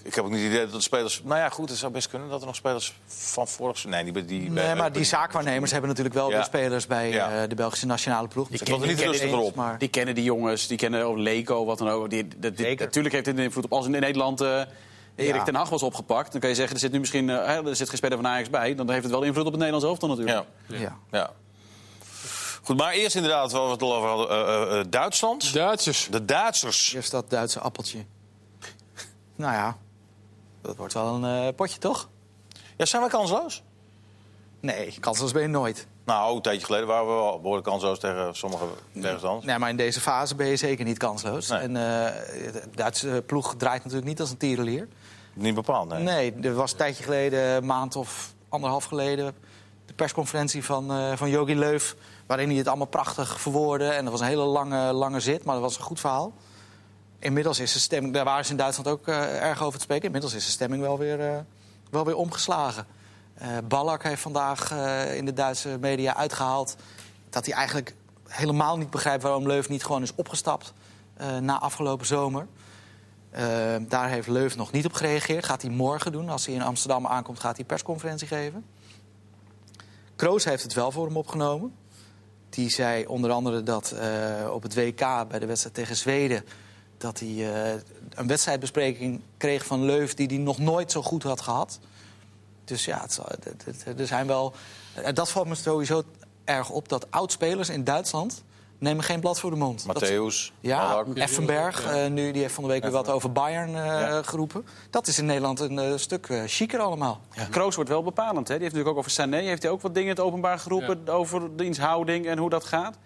[0.03, 1.21] Ik heb ook niet het idee dat de spelers...
[1.23, 3.85] Nou ja, goed, het zou best kunnen dat er nog spelers van vorig...
[3.85, 6.35] Nee, die, die, Nee, maar die zaakwaarnemers hebben natuurlijk wel Ja.
[6.35, 7.41] weer spelers bij Ja.
[7.41, 8.47] eh, de Belgische nationale ploeg.
[8.51, 9.55] Ze konden niet rustig erop.
[9.55, 9.77] Maar...
[9.77, 12.09] Die kennen die jongens, die kennen ook Leko, wat dan ook.
[12.09, 13.71] Die, dat- die- natuurlijk heeft dit een invloed op.
[13.73, 14.61] Als in Nederland eh,
[15.17, 15.43] Erik Ja.
[15.43, 16.31] ten Hag was opgepakt...
[16.31, 18.27] dan kan je zeggen, er zit nu misschien eh, hè, er zit geen speler van
[18.27, 18.75] Ajax bij.
[18.75, 20.45] Dan heeft het wel invloed op het Nederlands elftal natuurlijk.
[20.67, 20.97] Ja, Ja.
[21.11, 21.31] ja.
[22.63, 25.53] Goed, maar eerst inderdaad, waar we het al over hadden, eh, eh, eh, Duitsland.
[25.53, 26.07] Duitsers.
[26.11, 26.93] De Duitsers.
[26.93, 28.05] Eerst dat Duitse appeltje.
[29.35, 29.77] nou ja,
[30.61, 32.09] dat wordt wel een eh, potje, toch?
[32.77, 33.63] Ja, zijn wij kansloos?
[34.59, 35.87] Nee, kansloos ben je nooit.
[36.07, 38.65] Nou, een tijdje geleden waren we wel behoorlijk kansloos tegen sommige
[39.01, 39.45] tegenstanders.
[39.45, 41.49] Nee, maar in deze fase ben je zeker niet kansloos.
[41.49, 41.59] Nee.
[41.59, 42.13] En eh,
[42.51, 44.87] de Duitse ploeg draait natuurlijk niet als een tierenlier.
[45.33, 46.03] Niet bepaald, nee.
[46.03, 49.33] Nee, er was een tijdje geleden, een maand of anderhalf geleden...
[49.85, 51.95] de persconferentie van, eh van Jogi Leuf...
[52.25, 53.87] waarin hij het allemaal prachtig verwoordde.
[53.87, 56.33] En dat was een hele lange, lange zit, maar dat was een goed verhaal.
[57.19, 58.13] Inmiddels is de stemming...
[58.13, 60.05] Daar waren ze in Duitsland ook eh, erg over te spreken.
[60.05, 61.45] Inmiddels is de stemming wel weer,
[61.89, 62.85] wel weer omgeslagen.
[63.37, 66.75] Eh Ballack heeft vandaag eh, in de Duitse media uitgehaald...
[67.29, 67.95] dat hij eigenlijk
[68.27, 70.73] helemaal niet begrijpt waarom Leuf niet gewoon is opgestapt...
[71.13, 72.47] eh, na afgelopen zomer.
[73.87, 75.45] Daar heeft Leuf nog niet op gereageerd.
[75.45, 76.29] Gaat hij morgen doen.
[76.29, 78.65] Als hij in Amsterdam aankomt, gaat hij persconferentie geven.
[80.15, 81.75] Kroos heeft het wel voor hem opgenomen.
[82.49, 83.95] Die zei onder andere dat
[84.51, 86.43] op het WK bij de wedstrijd tegen Zweden...
[86.97, 87.49] dat hij
[88.15, 90.13] een wedstrijdbespreking kreeg van Leuf...
[90.13, 91.79] die hij nog nooit zo goed had gehad.
[92.67, 94.53] Dus ja, het, zal- het- het- er zijn wel...
[94.93, 96.03] En dat valt me sowieso
[96.45, 96.89] erg op...
[96.89, 98.43] dat oudspelers in Duitsland
[98.79, 99.85] nemen geen blad voor de mond.
[99.85, 101.03] Dat- Matthäus, ja.
[101.13, 104.21] Effenberg, eh, nu, die heeft van de week weer wat over Bayern eh, Ja.
[104.23, 104.65] geroepen.
[104.89, 107.21] Dat is in Nederland een eh, stuk eh, chiquer allemaal.
[107.49, 108.47] Kroos wordt wel bepalend.
[108.47, 108.53] Hè?
[108.53, 109.37] Die heeft natuurlijk ook over Sané.
[109.41, 112.97] Heeft hij ook wat dingen in het openbaar geroepen over diensthouding en hoe dat gaat.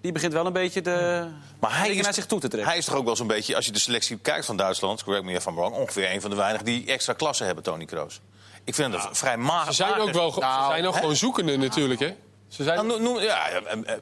[0.00, 1.28] Die begint wel een beetje de
[1.60, 2.68] Maar hij dingen is, naar zich toe te trekken.
[2.70, 5.04] hij is toch ook wel zo'n beetje, als je de selectie kijkt van Duitsland...
[5.04, 8.20] correct me van Belang, ongeveer een van de weinigen die extra klasse hebben, Tony Kroos.
[8.68, 9.74] Ik vind dat vrij mager.
[9.74, 12.14] Ze zijn ook wel ge- Nou, ze zijn ook gewoon zoekende natuurlijk, hè?
[12.48, 12.86] Ze zijn...
[12.86, 13.98] Nou, noem, ja, ja, eh, eh,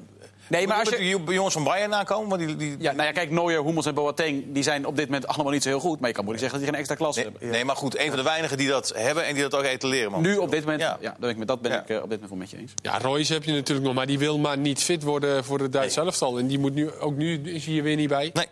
[0.49, 1.21] Nee, maar moet als je...
[1.25, 3.95] die jongens van Bayern aankomen, want die, die, Ja, nou ja, kijk, Neuer, Hummels en
[3.95, 6.01] Boateng die zijn op dit moment allemaal niet zo heel goed.
[6.01, 7.51] Maar je kan moeilijk zeggen dat die geen extra klasse Nee, hebben.
[7.51, 10.11] nee, maar goed, een van de weinigen die dat hebben en die dat ook etaleren.
[10.11, 10.21] man.
[10.23, 10.97] Nu op dit moment, ja.
[11.01, 11.11] Ja.
[11.11, 11.81] dat ben ik, met- dat ben Ja.
[11.83, 12.73] ik eh, op dit moment wel met je eens.
[12.83, 15.73] Ja, Royce heb je natuurlijk nog, maar die wil maar niet fit worden voor het
[15.73, 16.39] Duits elftal.
[16.39, 18.31] En die moet nu, ook nu is hij er weer niet bij.
[18.33, 18.47] Nee.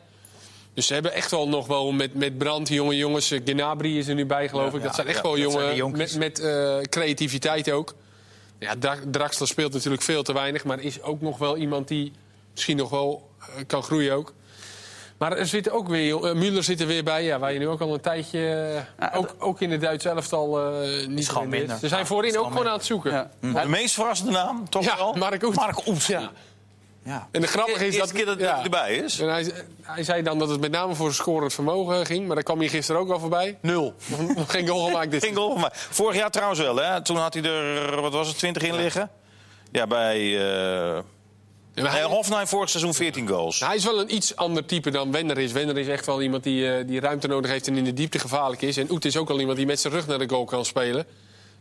[0.75, 3.31] Dus ze hebben echt wel nog wel met, met Brand, jonge jongens.
[3.31, 4.83] eh, Gnabry is er nu bij, geloof ik.
[4.83, 7.95] Dat zijn echt ja, wel jongen met, met eh, creativiteit ook.
[8.59, 12.13] Ja, Dra- Draxler speelt natuurlijk veel te weinig, maar is ook nog wel iemand die
[12.53, 14.33] misschien nog wel eh, kan groeien ook.
[15.19, 17.69] Maar er zitten ook weer, eh, Müller zit er weer bij, ja, waar je nu
[17.69, 18.39] ook al een tijdje,
[18.99, 21.77] Ja, ook, ook in het Duits elftal eh niet gewoon minder.
[21.79, 23.13] Ze zijn Ja, voorin ook gewoon aan het zoeken.
[23.13, 23.31] Ja.
[23.41, 25.15] De meest verrassende naam, toch Ja, wel?
[25.15, 25.55] Mark Oet.
[25.55, 26.05] Mark Oet.
[26.05, 26.33] Ja.
[27.05, 27.29] Ja.
[27.31, 28.13] En de grappige is dat...
[28.13, 28.55] keer dat ja.
[28.55, 29.21] hij erbij is.
[29.21, 32.27] En hij, hij zei dan dat het met name voor scorend vermogen ging.
[32.27, 33.59] Maar daar kwam hij gisteren ook al voorbij.
[33.61, 33.95] Nul.
[34.47, 36.77] Geen goal gemaakt dit Geen goal, maar vorig jaar trouwens wel.
[36.77, 37.03] Hè?
[37.03, 39.11] Toen had hij er, wat was het, 20 in liggen.
[39.73, 40.99] Ja, bij uh,
[41.75, 43.61] Ja, hij, Hoffenheim vorig seizoen 14 goals.
[43.61, 45.53] hij is wel een iets ander type dan Wender is.
[45.53, 48.19] Wender is echt wel iemand die, eh, die ruimte nodig heeft en in de diepte
[48.19, 48.77] gevaarlijk is.
[48.77, 51.07] En Oet is ook al iemand die met zijn rug naar de goal kan spelen.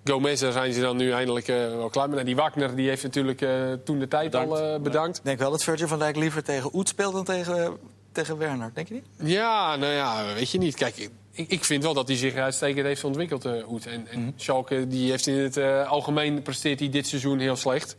[0.03, 2.13] Gomez, daar zijn ze dan nu eindelijk eh, wel klaar mee.
[2.13, 3.49] Nou, die Wagner die heeft natuurlijk eh,
[3.85, 4.51] toen de tijd Bedankt.
[4.51, 5.17] al eh, bedankt.
[5.17, 7.77] Ik denk wel dat Virgil van Dijk liever tegen Oet speelt dan tegen,
[8.11, 8.71] tegen Werner.
[8.73, 9.05] Denk je niet?
[9.17, 10.75] Ja, nou ja, weet je niet.
[10.75, 13.85] Kijk, ik, ik vind wel dat hij zich uitstekend heeft ontwikkeld, eh Oet.
[13.85, 17.95] En, en Schalke die heeft in het eh, algemeen presteert hij dit seizoen heel slecht.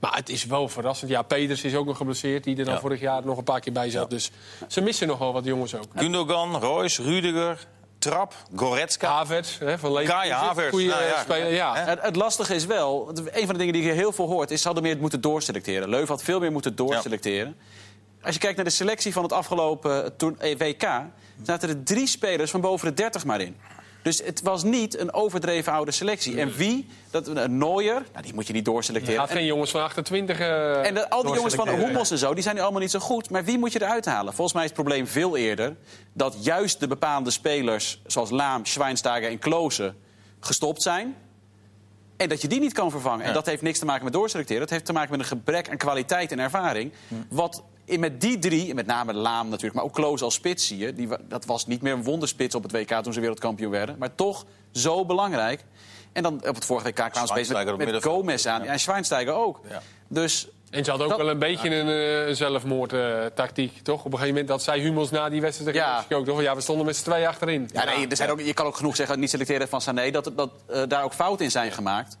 [0.00, 1.10] Maar het is wel verrassend.
[1.10, 2.80] Ja, Peters is ook nog geblesseerd, die er dan Ja.
[2.80, 4.02] vorig jaar nog een paar keer bij zat.
[4.02, 4.08] Ja.
[4.16, 4.30] Dus
[4.68, 5.84] ze missen nog wel wat jongens ook.
[5.94, 7.66] Gundogan, Royce, Rudiger,
[7.98, 9.08] Trap, Goretzka.
[9.08, 10.34] Havertz hè, van Leverkusen.
[10.34, 11.22] Havertz, Goeie nou ja.
[11.22, 11.74] speler, ja.
[11.74, 11.80] Hè?
[11.80, 14.50] Het, het lastige is wel, een van de dingen die je heel veel hoort...
[14.50, 15.88] is ze hadden meer moeten doorselecteren.
[15.88, 17.56] Leuven had veel meer moeten doorselecteren.
[18.22, 20.88] Als je kijkt naar de selectie van het afgelopen eh, WK...
[21.42, 23.56] zaten er drie spelers van boven de 30 maar in.
[24.06, 26.40] Dus het was niet een overdreven oude selectie.
[26.40, 26.88] En wie?
[27.10, 29.20] Dat, een Neuer, nou, die moet je niet doorselecteren.
[29.20, 31.68] gaat geen jongens van 28 eh En al die jongens van.
[31.68, 33.30] Hummels en zo, die zijn nu allemaal niet zo goed.
[33.30, 34.32] Maar wie moet je eruit halen?
[34.32, 35.76] Volgens mij is het probleem veel eerder...
[36.12, 39.94] dat juist de bepaalde spelers, zoals Laam, Schweinsteiger en Klose...
[40.40, 41.16] gestopt zijn.
[42.16, 43.20] En dat je die niet kan vervangen.
[43.20, 43.34] En Ja.
[43.34, 44.62] dat heeft niks te maken met doorselecteren.
[44.62, 46.92] Dat heeft te maken met een gebrek aan kwaliteit en ervaring.
[47.28, 49.74] Wat in met die drie, met name Laam natuurlijk...
[49.74, 50.92] maar ook Klose als spits zie je...
[50.94, 53.96] Die, dat was niet meer een wonderspits op het WK toen ze wereldkampioen werden.
[53.98, 55.64] Maar toch zo belangrijk.
[56.12, 58.02] En dan op het vorige WK kwamen ze op met.
[58.02, 58.62] Gomez aan.
[58.64, 58.70] Ja.
[58.70, 59.60] en Schweinsteiger ook.
[59.70, 59.82] Ja.
[60.08, 63.98] Dus En ze hadden ook Dat- wel een beetje een uh, zelfmoordtactiek, toch?
[63.98, 66.16] Op een gegeven moment dat zei Hummels na die wedstrijd tegen Ja.
[66.16, 66.42] Ook, toch?
[66.42, 67.68] Ja, we stonden met z'n twee achterin.
[67.72, 70.30] Ja, nee, er zijn ook, je kan ook genoeg zeggen, niet selecteren van Sané, dat,
[70.36, 72.18] dat eh, daar ook fouten in zijn gemaakt.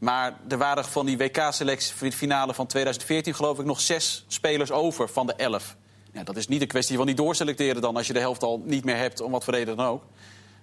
[0.00, 5.26] Maar er waren van die WK-selectie-finale van 2014, geloof ik, nog zes spelers over van
[5.26, 5.76] de elf.
[6.12, 8.62] Ja, dat is niet een kwestie van niet doorselecteren dan als je de helft al
[8.64, 10.02] niet meer hebt, om wat voor reden dan ook.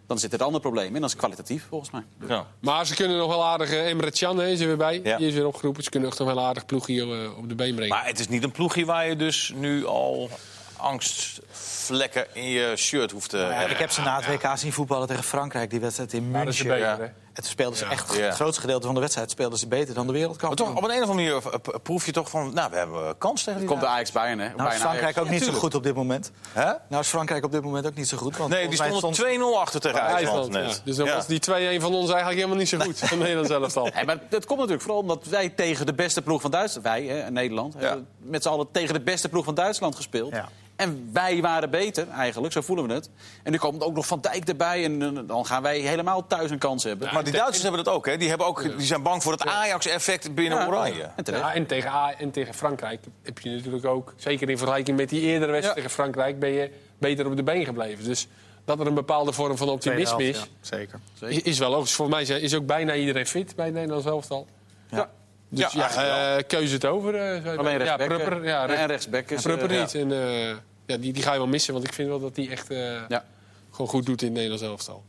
[0.08, 2.04] Dan zit er een ander probleem in, dat is kwalitatief volgens mij.
[2.28, 2.46] Ja.
[2.60, 3.70] Maar ze kunnen nog wel aardig...
[3.72, 5.02] eh, Emre Can hè, is er weer bij.
[5.04, 5.18] Ja.
[5.18, 5.84] Die is weer opgeroepen.
[5.84, 7.96] Ze kunnen nog wel aardig ploegje eh, op de been brengen.
[7.96, 10.30] Maar het is niet een ploegje waar je dus nu al
[10.78, 13.72] angstvlekken in je shirt hoeft te Ja, hebben.
[13.72, 17.14] ik heb ze na het WK zien voetballen tegen Frankrijk, die wedstrijd in München.
[17.44, 20.12] Toen speelden ze echt, het grootste gedeelte van de wedstrijd speelden ze beter dan de
[20.12, 20.68] Maar wereldkampioen.
[20.68, 22.54] toch, op een, een of andere manier eh, proef je toch van...
[22.54, 23.88] Nou, we hebben kans tegen die Komt de.
[23.88, 24.50] Ajax Bayern, hè?
[24.56, 25.20] nou Frankrijk Ajax.
[25.20, 26.32] ook niet zo goed op dit moment.
[26.52, 26.72] Hè?
[26.90, 28.38] Nou is Frankrijk op dit moment ook niet zo goed.
[28.38, 30.82] Want Nee, die stonden stond- 2-0 achter tegen IJsland, net.
[30.86, 31.16] Dus dan Ja.
[31.16, 33.00] was die 2-1 van ons eigenlijk helemaal niet zo goed.
[33.00, 33.90] Van Nederland zelf al.
[33.96, 36.86] Nee, maar dat komt natuurlijk vooral omdat wij tegen de beste ploeg van Duitsland...
[36.88, 40.34] Wij, hè, Nederland, hebben met z'n allen tegen de beste ploeg van Duitsland gespeeld.
[40.78, 43.10] En wij waren beter, eigenlijk, zo voelen we het.
[43.44, 46.52] En nu komt ook nog Van Dijk erbij en eh, dan gaan wij helemaal thuis
[46.52, 47.14] een kans hebben.
[47.14, 48.18] Maar die Duitsers hebben dat ook, hè?
[48.18, 50.68] Die, hebben ook, die zijn bang voor het Ajax-effect binnen Ja.
[50.68, 51.02] Oranje.
[51.16, 51.24] En.
[51.26, 54.14] Ja, en, tegen A en tegen Frankrijk heb je natuurlijk ook...
[54.18, 55.84] Zeker in vergelijking met die eerdere wedstrijd Ja.
[55.84, 56.40] tegen Frankrijk...
[56.40, 58.04] ben je beter op de been gebleven.
[58.04, 58.28] Dus
[58.66, 60.38] dat er een bepaalde vorm van optimisme is...
[60.38, 61.00] Ja, zeker.
[61.20, 61.94] is- is wel logisch.
[61.94, 64.48] Voor mij is ook bijna iedereen fit bij het Nederlands elftal.
[64.90, 65.10] Ja.
[65.50, 67.16] Dus Ja, eh, keuze het over.
[67.16, 67.96] eh, Alleen ja.
[67.98, 69.42] Prupper, ja, en rechts- rechtsback is...
[69.42, 69.96] Prupper eh, niet.
[69.96, 70.48] En, eh,
[70.86, 73.08] ja, die, die ga je wel missen, want ik vind wel dat die echt eh,
[73.08, 73.26] Ja.
[73.72, 75.04] gewoon goed doet in het Nederlands elftal.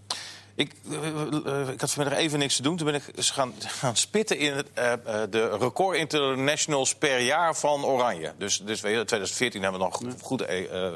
[0.55, 2.77] Ik, eh, eh, ik had vanmiddag even niks te doen.
[2.77, 4.99] Toen ben ik eens gaan, gaan spitten in het, eh, eh,
[5.31, 8.33] de record internationals per jaar van Oranje.
[8.39, 10.93] Dus, dus weet je, 2014 hebben we nog goed, goed eh, eh,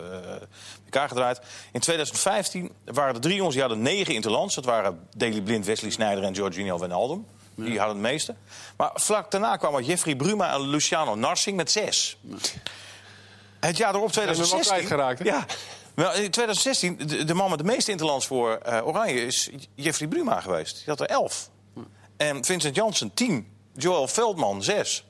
[0.84, 1.40] elkaar gedraaid.
[1.72, 4.54] In 2015 waren er drie jongens die hadden negen interlands.
[4.54, 7.26] Dat waren Daley Blind, Wesley Sneijder en Jorginho Wijnaldum.
[7.54, 8.34] Die hadden het meeste.
[8.76, 12.16] Maar vlak daarna kwamen Jeffrey Bruma en Luciano Narsing met zes.
[13.60, 14.60] Het jaar erop, Zijn we wel 2016...
[14.74, 15.24] kwijtgeraakt, hè?
[15.24, 15.46] Ja,
[16.12, 20.40] in 2016, de, de man met de meeste interlands voor eh, Oranje is Jeffrey Bruma
[20.40, 20.74] geweest.
[20.74, 21.50] Die had er elf.
[22.16, 23.52] En Vincent Janssen tien.
[23.76, 25.04] Joel Veldman zes.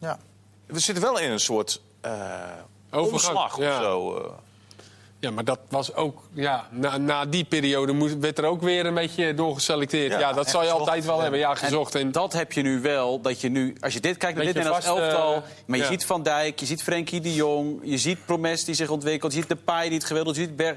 [0.00, 0.18] Ja.
[0.66, 2.42] We zitten wel in een soort eh
[2.90, 3.76] omslag ja.
[3.76, 4.16] of zo.
[4.16, 4.32] eh.
[5.24, 6.22] Ja, maar dat was ook...
[6.32, 10.12] Ja, na, na die periode moest, werd er ook weer een beetje doorgeselecteerd.
[10.12, 11.22] Ja, Ja, dat zal je gezocht, altijd wel ja.
[11.22, 11.40] hebben.
[11.40, 11.94] Ja, gezocht.
[11.94, 14.54] En, Dat heb je nu wel, dat je nu, als je dit kijkt naar dit
[14.54, 15.42] Nederlands vast, eh, elftal...
[15.66, 15.90] maar je ja.
[15.90, 17.80] ziet Van Dijk, je ziet Frenkie de Jong...
[17.82, 20.36] je ziet Promes die zich ontwikkelt, je ziet Depay die het geweldig...
[20.36, 20.76] je ziet Berg...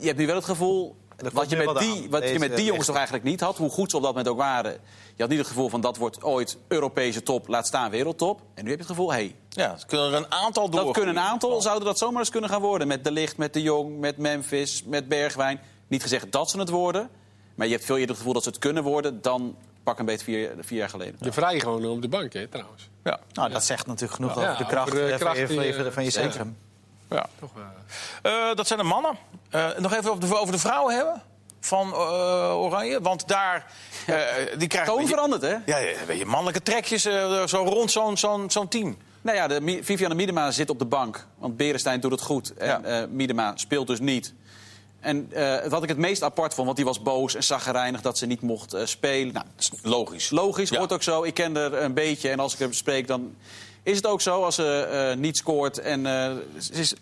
[0.00, 0.96] Je hebt nu wel het gevoel...
[1.32, 3.90] Wat je met die, wat je met die jongens toch eigenlijk niet had, hoe goed
[3.90, 4.72] ze op dat moment ook waren.
[5.14, 8.40] Je had niet het gevoel van dat wordt ooit Europese top, laat staan wereldtop.
[8.54, 10.84] En nu heb je het gevoel, hé, hey, Ja, er kunnen er een aantal door.
[10.84, 12.88] dat kunnen een aantal, zouden dat zomaar eens kunnen gaan worden.
[12.88, 15.60] Met De Ligt, met De Jong, met Memphis, met Bergwijn.
[15.88, 17.10] Niet gezegd dat ze het worden,
[17.54, 19.22] maar je hebt veel eerder het gevoel dat ze het kunnen worden...
[19.22, 21.14] dan pak een beetje vier, vier jaar geleden.
[21.18, 22.88] de vrij gewoon op de bank, hè, trouwens.
[23.04, 23.20] Ja.
[23.32, 25.56] Nou, dat zegt natuurlijk genoeg Ja, over de kracht, over de kracht van, je, die,
[25.56, 26.32] van je- eh, van je zeker.
[26.32, 26.56] centrum.
[27.10, 27.26] Ja.
[27.40, 29.16] Toch, eh, Eh, dat zijn de mannen.
[29.50, 31.22] Eh, nog even over de, over de vrouwen hebben
[31.60, 31.98] van eh,
[32.56, 33.00] Oranje.
[33.00, 33.66] Want daar,
[34.06, 34.16] eh
[34.58, 34.94] die krijgen...
[34.94, 35.54] Toon veranderd, hè?
[35.66, 37.02] Ja, ja, weet je, mannelijke trekjes
[37.46, 38.96] zo rond zo'n zo'n zo'n team.
[39.22, 41.26] Nou ja, de, Vivianne Miedema zit op de bank.
[41.38, 42.54] Want Berenstein doet het goed.
[42.54, 42.82] En Ja.
[42.82, 44.34] eh, Miedema speelt dus niet.
[45.00, 48.18] En eh, wat ik het meest apart vond, want die was boos en zaggerijnig dat
[48.18, 49.32] ze niet mocht eh, spelen.
[49.34, 49.46] Nou,
[49.82, 50.30] Logisch.
[50.30, 50.78] logisch, Ja.
[50.78, 51.22] hoort ook zo.
[51.22, 52.30] Ik ken er een beetje.
[52.30, 53.34] En als ik hem spreek, dan
[53.86, 54.42] is het ook zo.
[54.42, 54.80] Als ze
[55.12, 56.94] eh, niet scoort en eh, ze, is-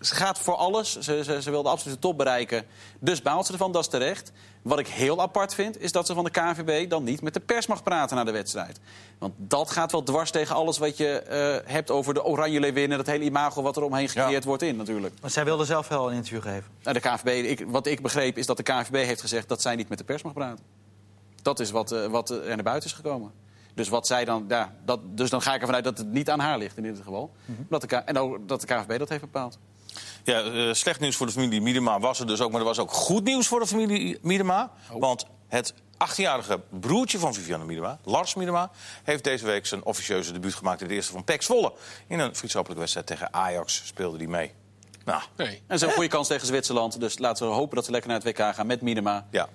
[0.00, 0.98] ze gaat voor alles.
[0.98, 2.64] Ze, ze, ze wil de absolute top bereiken.
[3.00, 4.32] Dus baalt ze ervan, dat is terecht.
[4.62, 7.40] Wat ik heel apart vind, is dat ze van de KNVB dan niet met de
[7.40, 8.78] pers mag praten na de wedstrijd.
[9.18, 12.98] Want dat gaat wel dwars tegen alles wat je eh, hebt over de Oranje Leeuwinnen.
[12.98, 15.14] Dat hele imago wat er omheen gecreëerd wordt in natuurlijk.
[15.20, 16.64] Maar zij wilde zelf wel een interview geven.
[16.82, 19.76] Nou, de KNVB, ik, wat ik begreep is dat de KNVB heeft gezegd dat zij
[19.76, 20.64] niet met de pers mag praten.
[21.42, 23.32] Dat is wat, wat er naar buiten is gekomen.
[23.78, 26.30] Dus, wat zij dan, ja, dat, dus dan ga ik ervan uit dat het niet
[26.30, 27.32] aan haar ligt in dit geval.
[27.68, 29.58] dat de, K- en ook dat de KNVB dat heeft bepaald.
[30.24, 32.50] Ja, eh, slecht nieuws voor de familie Miedema was er dus ook.
[32.50, 34.70] Maar er was ook goed nieuws voor de familie Miedema.
[34.92, 35.74] Want het
[36.06, 38.70] 18-jarige broertje van Vivianne Miedema, Lars Miedema...
[39.04, 41.72] heeft deze week zijn officieuze debuut gemaakt in de eerste van PEC Zwolle.
[42.06, 44.52] In een vriendschappelijke wedstrijd tegen Ajax speelde hij mee.
[45.04, 45.48] Nou, Nee.
[45.48, 47.00] En ze hebben een goede kans tegen Zwitserland.
[47.00, 49.26] Dus laten we hopen dat ze lekker naar het WK gaan met Minima.
[49.30, 49.48] ja.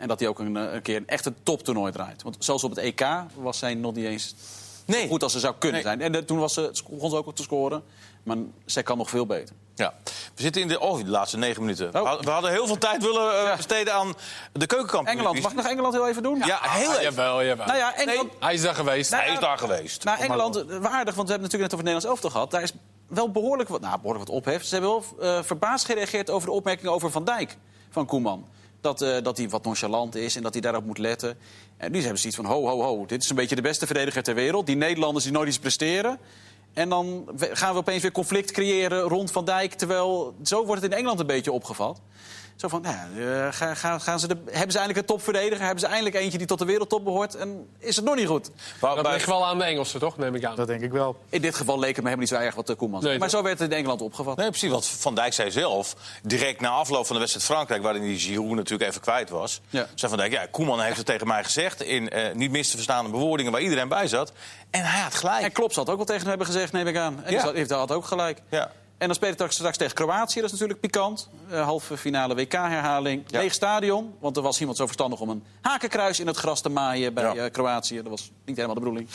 [0.00, 2.22] En dat hij ook een, eh, een keer een echte toptoernooi draait.
[2.22, 4.34] Want zelfs op het EK was zij nog niet eens
[4.84, 5.00] Nee.
[5.02, 5.96] zo goed als ze zou kunnen Nee.
[5.96, 6.00] zijn.
[6.00, 7.82] En eh, toen was ze, begon ze ook te scoren.
[8.22, 9.54] Maar zij kan nog veel beter.
[9.74, 9.94] Ja.
[10.34, 12.00] We zitten in de, oh, de laatste negen minuten.
[12.00, 12.20] Oh.
[12.20, 14.14] We hadden heel veel tijd willen eh, besteden aan
[14.52, 15.06] de keukenkamp.
[15.06, 16.38] Engeland, mag ik nog Engeland heel even doen?
[16.38, 17.02] Ja, heel Ah, even.
[17.02, 17.66] jawel, jawel.
[17.66, 19.10] Nou ja, Engeland, Hij is daar geweest.
[19.10, 20.04] Hij is daar geweest.
[20.04, 22.50] Nou, Engeland, waardig, want we hebben het natuurlijk net over het Nederlands elftal gehad.
[22.50, 22.72] Daar is
[23.08, 24.64] wel behoorlijk wat, nou, behoorlijk wat ophef.
[24.64, 27.56] Ze hebben wel eh, verbaasd gereageerd over de opmerkingen over Van Dijk
[27.90, 28.46] van Koeman.
[28.80, 31.38] Dat, eh, dat hij wat nonchalant is en dat hij daarop moet letten.
[31.76, 33.86] En nu hebben ze iets van, ho, ho, ho, dit is een beetje de beste
[33.86, 34.66] verdediger ter wereld.
[34.66, 36.18] Die Nederlanders die nooit iets presteren.
[36.72, 39.72] En dan gaan we opeens weer conflict creëren rond Van Dijk.
[39.72, 42.00] Terwijl, zo wordt het in Engeland een beetje opgevat.
[42.60, 45.60] Zo van, nou, ja, eh, gaan, gaan, gaan ze de, hebben ze eindelijk een topverdediger?
[45.64, 47.34] Hebben ze eindelijk eentje die tot de wereldtop behoort?
[47.34, 48.50] En is het nog niet goed?
[48.80, 50.16] Dat bij- ligt wel aan de Engelsen, toch?
[50.16, 50.56] Neem ik aan.
[50.56, 51.16] Dat denk ik wel.
[51.28, 53.10] In dit geval leek het me helemaal niet zo erg wat de Koeman zei.
[53.10, 53.38] Nee, maar toch?
[53.38, 54.36] zo werd het in Engeland opgevat.
[54.36, 54.70] Nee, precies.
[54.70, 57.82] Want Van Dijk zei zelf, direct na afloop van de wedstrijd Frankrijk...
[57.82, 59.60] waarin die Giroud natuurlijk even kwijt was...
[59.68, 59.86] Ja.
[59.94, 61.82] zei Van Dijk, ja, Koeman heeft het tegen mij gezegd...
[61.82, 64.32] in eh, niet mis te verstaande bewoordingen waar iedereen bij zat.
[64.70, 65.42] En hij had gelijk.
[65.42, 67.24] En Klopp zal het ook wel tegen hem hebben gezegd, neem ik aan.
[67.24, 67.42] En Ja.
[67.42, 68.42] die heeft had ook gelijk.
[68.48, 68.70] Ja.
[69.00, 71.28] En dan speelt het straks tegen Kroatië, dat is natuurlijk pikant.
[71.50, 73.22] Eh, halve finale WK-herhaling.
[73.26, 73.38] Ja.
[73.40, 76.68] Leeg stadion, want er was iemand zo verstandig om een hakenkruis in het gras te
[76.68, 77.34] maaien bij Ja.
[77.44, 77.96] eh, Kroatië.
[77.96, 79.08] Dat was niet helemaal de bedoeling.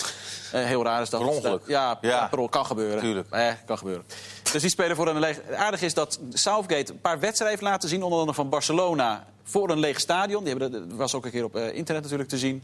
[0.52, 1.20] Eh, heel raar is dat.
[1.22, 1.64] Per ongeluk.
[1.68, 2.18] Ja, Ja.
[2.20, 2.52] per ongeluk.
[2.52, 3.00] kan gebeuren.
[3.00, 3.28] Tuurlijk.
[3.30, 4.06] Eh, kan gebeuren.
[4.52, 5.40] Dus die spelen voor een leeg...
[5.58, 8.04] Aardig is dat Southgate een paar wedstrijden heeft laten zien.
[8.04, 10.44] Onder andere van Barcelona voor een leeg stadion.
[10.44, 12.64] Die hebben, dat was ook een keer op internet natuurlijk te zien.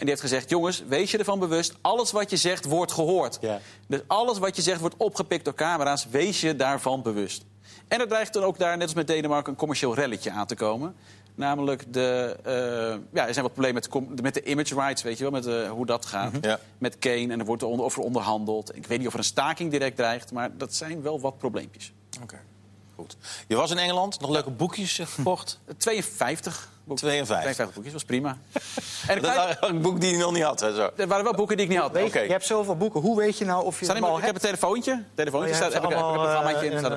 [0.00, 1.74] En die heeft gezegd, jongens, wees je ervan bewust.
[1.80, 3.38] Alles wat je zegt wordt gehoord.
[3.40, 3.60] Ja.
[3.86, 6.06] Dus alles wat je zegt wordt opgepikt door camera's.
[6.10, 7.44] Wees je daarvan bewust.
[7.88, 10.54] En er dreigt dan ook daar, net als met Denemarken, een commercieel relletje aan te
[10.54, 10.94] komen.
[11.34, 12.52] Namelijk, de, eh,
[13.12, 15.70] ja, er zijn wat problemen met, met de image rights, weet je wel, met eh,
[15.70, 16.32] hoe dat gaat.
[16.40, 16.58] Ja.
[16.78, 18.76] Met Kane, en er wordt er onder, over onderhandeld.
[18.76, 21.92] Ik weet niet of er een staking direct dreigt, maar dat zijn wel wat probleempjes.
[22.22, 22.38] Oké.
[23.00, 23.16] Goed.
[23.46, 25.58] Je was in Engeland, nog leuke boekjes eh, gekocht.
[25.76, 26.68] 52.
[26.84, 27.04] boeken.
[27.06, 27.42] 52.
[27.54, 28.36] 52 boekjes, was prima.
[29.08, 30.60] En ik Dat was een boek die je nog niet had.
[30.60, 30.90] Hè, zo.
[30.96, 31.92] er waren wel boeken die ik niet had.
[31.92, 32.20] Weet je, Oké.
[32.20, 33.00] je hebt zoveel boeken.
[33.00, 35.04] Hoe weet je nou of je Staan hem in al mijn- ik heb een telefoontje.
[35.14, 36.72] telefoontje Oh, staat, heb ik, ze heb ik een allemaal, programmaatje in.
[36.72, 36.92] eh, staat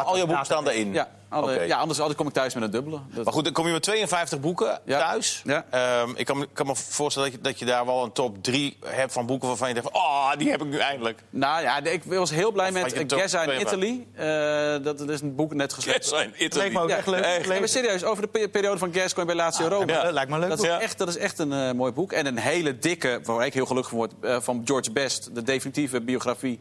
[0.00, 0.92] een Al je boeken data- staan erin.
[0.92, 2.98] Ja, alle- ja anders, anders kom ik thuis met een dubbele.
[3.14, 4.98] Dat- Maar goed, dan kom je met 52 boeken Ja.
[4.98, 5.42] thuis.
[5.44, 5.64] Ja.
[5.70, 8.42] Ehm, ik kan, me- kan me voorstellen dat je, dat je daar wel een top
[8.42, 9.88] 3 hebt van boeken waarvan je denkt...
[9.92, 11.22] van, oh, die heb ik nu eindelijk.
[11.30, 13.60] Nou ja, ik was heel blij Of met Gezza in 52?
[13.60, 14.06] Italy.
[14.14, 16.00] Eh, dat, dat is een boek net geschreven.
[16.00, 16.62] Yes, in Italy.
[16.64, 17.24] leek me ook Ja, echt leuk.
[17.24, 17.48] echt.
[17.48, 19.84] Maar serieus, over de pe- periode van Gascoigne bij Lazio Roma.
[19.86, 20.12] lijkt me- Ja.
[20.12, 20.48] Lijkt me leuk.
[20.48, 20.80] Dat is, Ja.
[20.80, 22.12] echt, dat is echt een eh, mooi boek.
[22.12, 25.34] En een hele dikke, waar ik heel gelukkig van word, eh, van George Best.
[25.34, 26.60] De definitieve biografie.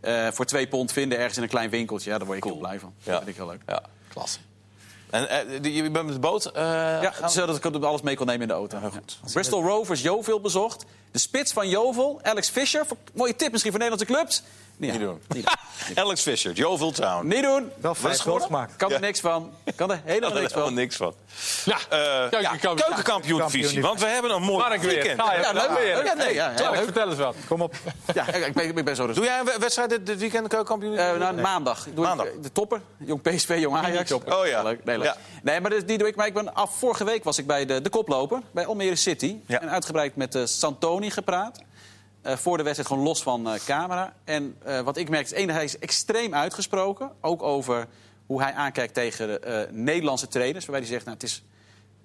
[0.00, 2.10] eh, voor twee pond vinden ergens in een klein winkeltje.
[2.10, 2.92] Ja, daar word ik heel blij van.
[3.02, 3.10] Ja.
[3.12, 3.60] Dat vind ik heel leuk.
[4.16, 4.38] Klasse.
[5.10, 6.44] En eh, je bent met de boot?
[6.46, 6.62] eh,
[7.02, 7.30] Ja, gaan?
[7.30, 8.78] zodat ik alles mee kon nemen in de auto.
[8.78, 8.90] Ja.
[9.32, 10.84] Bristol Rovers, Jovel bezocht.
[11.10, 12.86] De spits van Jovel, Alex Fischer.
[13.14, 14.42] Mooie tip misschien voor Nederlandse clubs.
[14.78, 15.20] Ja, Niet doen.
[15.28, 15.54] Niet doen.
[16.04, 17.26] Alex Fisher, Yeovil Town.
[17.26, 17.70] Niet doen.
[17.80, 18.76] Wel vijf goals gemaakt.
[18.76, 19.52] Kan er niks van.
[19.76, 20.74] Kan er helemaal Daar niks helemaal van.
[20.74, 21.14] niks van.
[21.64, 23.82] Ja, Eh, keukenkampioen-divisie.
[23.82, 24.90] Want we hebben een mooi Mark weer.
[24.94, 25.20] weekend.
[25.22, 25.70] Je, Ja, leuk.
[25.78, 26.04] weer.
[26.04, 26.84] Ja, nee, ja, ja, Mark, leuk.
[26.84, 27.36] vertel eens wat.
[27.48, 27.74] Kom op.
[28.14, 29.24] Ja, ik ben, ik ben zo rustig.
[29.24, 30.96] Doe jij een we- wedstrijd dit, dit weekend, de keukenkampioen?
[30.98, 31.84] Eh, nou, maandag.
[31.84, 32.26] Doe ik, Maandag.
[32.26, 32.80] eh, de topper.
[32.98, 34.12] Jong PSV, Jong Ajax.
[34.12, 34.62] Oh ja.
[34.62, 34.84] Leuk.
[34.84, 35.06] Nee, leuk.
[35.06, 35.16] Ja.
[35.42, 36.16] nee, maar dus die doe ik.
[36.16, 38.40] Maar ik ben af, vorige week was ik bij de, de koploper.
[38.50, 39.36] Bij Almere City.
[39.46, 39.60] Ja.
[39.60, 41.58] En uitgebreid met de Santoni gepraat.
[42.26, 44.14] Eh, voor de wedstrijd gewoon los van eh, camera.
[44.24, 47.10] En eh, wat ik merk is, één, hij is extreem uitgesproken.
[47.20, 47.86] Ook over
[48.26, 50.64] hoe hij aankijkt tegen de, Nederlandse trainers.
[50.66, 51.42] Waarbij hij zegt, nou, het is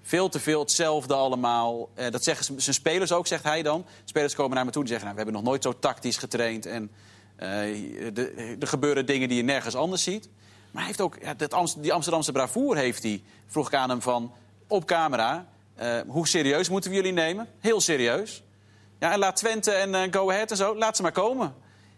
[0.01, 1.89] veel te veel hetzelfde allemaal.
[2.09, 3.85] Dat zeggen zijn spelers ook, zegt hij dan.
[4.05, 5.05] Spelers komen naar me toe en zeggen...
[5.05, 6.65] Nou, we hebben nog nooit zo tactisch getraind.
[6.65, 6.91] En
[8.59, 10.29] er gebeuren dingen die je nergens anders ziet.
[10.71, 13.23] Maar hij heeft ook, ja, dat die Amsterdamse bravoer heeft hij.
[13.47, 14.33] Vroeg ik aan hem van,
[14.67, 15.45] op camera...
[16.07, 17.47] hoe serieus moeten we jullie nemen?
[17.59, 18.43] Heel serieus.
[19.01, 21.53] Ja, en laat Twente en eh, Go Ahead en zo, laat ze maar komen.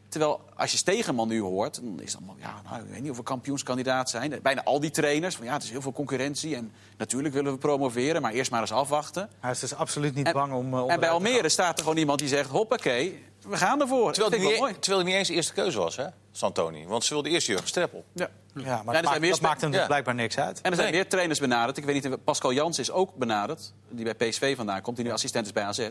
[0.09, 2.35] Terwijl als je Stegenman nu hoort, dan is het allemaal...
[2.39, 4.39] Ja, nou, ik weet niet of we kampioenskandidaat zijn.
[4.41, 6.55] Bijna al die trainers, van ja, het is heel veel concurrentie...
[6.55, 9.29] en natuurlijk willen we promoveren, maar eerst maar eens afwachten.
[9.39, 10.73] Hij is dus absoluut niet En- bang om...
[10.73, 12.49] eh, En bij Almere staat er gewoon iemand die zegt...
[12.49, 14.13] hoppakee, we gaan ervoor.
[14.13, 14.79] Terwijl dat hij, vind ik niet, mooi.
[14.79, 16.85] terwijl hij niet eens de eerste keuze was, hè, Santoni.
[16.87, 18.03] Want ze wilde eerst Jurgen Streppel.
[18.13, 18.29] Ja.
[18.55, 19.85] Ja, maar dat, maakt, meer dat maakt hem dus ja.
[19.85, 20.61] blijkbaar niks uit.
[20.61, 20.99] En er zijn Nee.
[21.01, 21.77] meer trainers benaderd.
[21.77, 23.73] Ik weet niet, Pascal Jans is ook benaderd.
[23.89, 25.89] Die bij PSV vandaan komt, die nu assistent is bij AZ.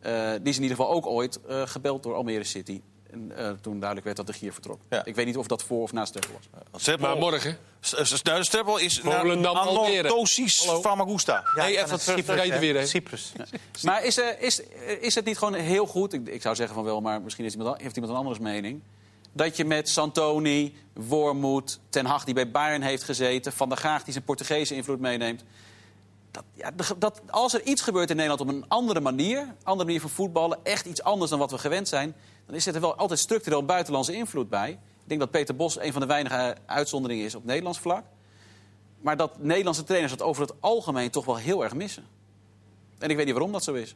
[0.00, 2.80] Eh, die is in ieder geval ook ooit eh, gebeld door Almere City.
[3.10, 4.80] En, eh, toen duidelijk werd dat de Gier vertrok.
[4.90, 5.04] Ja.
[5.04, 6.32] Ik weet niet of dat voor of na Streppel
[6.70, 6.82] was.
[6.82, 7.58] Streppel, Maar morgen.
[8.22, 9.98] Nou, Streppel is naar Volendam, Almere.
[9.98, 10.60] Anorthosis.
[10.80, 11.44] Famagusta.
[11.54, 12.00] Ja, nee, en even.
[12.00, 12.86] Cyprus, weer, hè?
[12.86, 13.32] Cyprus.
[13.82, 14.60] Maar is, eh, is,
[15.00, 16.12] is het niet gewoon heel goed...
[16.12, 18.42] Ik, ik zou zeggen van wel, maar misschien is iemand, an- heeft iemand een andere
[18.42, 18.80] mening...
[19.32, 23.52] dat je met Santoni, Wormoed, Ten Hag die bij Bayern heeft gezeten...
[23.52, 25.44] Van der Gaag die zijn Portugese invloed meeneemt...
[26.30, 29.54] Dat, ja, dat, als er iets gebeurt in Nederland op een andere manier...
[29.62, 32.14] andere manier van voetballen, echt iets anders dan wat we gewend zijn...
[32.46, 34.70] dan is er wel altijd structureel buitenlandse invloed bij.
[34.70, 34.78] Ik
[35.16, 38.04] denk dat Peter Bos een van de weinige uitzonderingen is op Nederlands vlak.
[39.00, 42.04] Maar dat Nederlandse trainers dat over het algemeen toch wel heel erg missen.
[42.98, 43.94] En ik weet niet waarom dat zo is.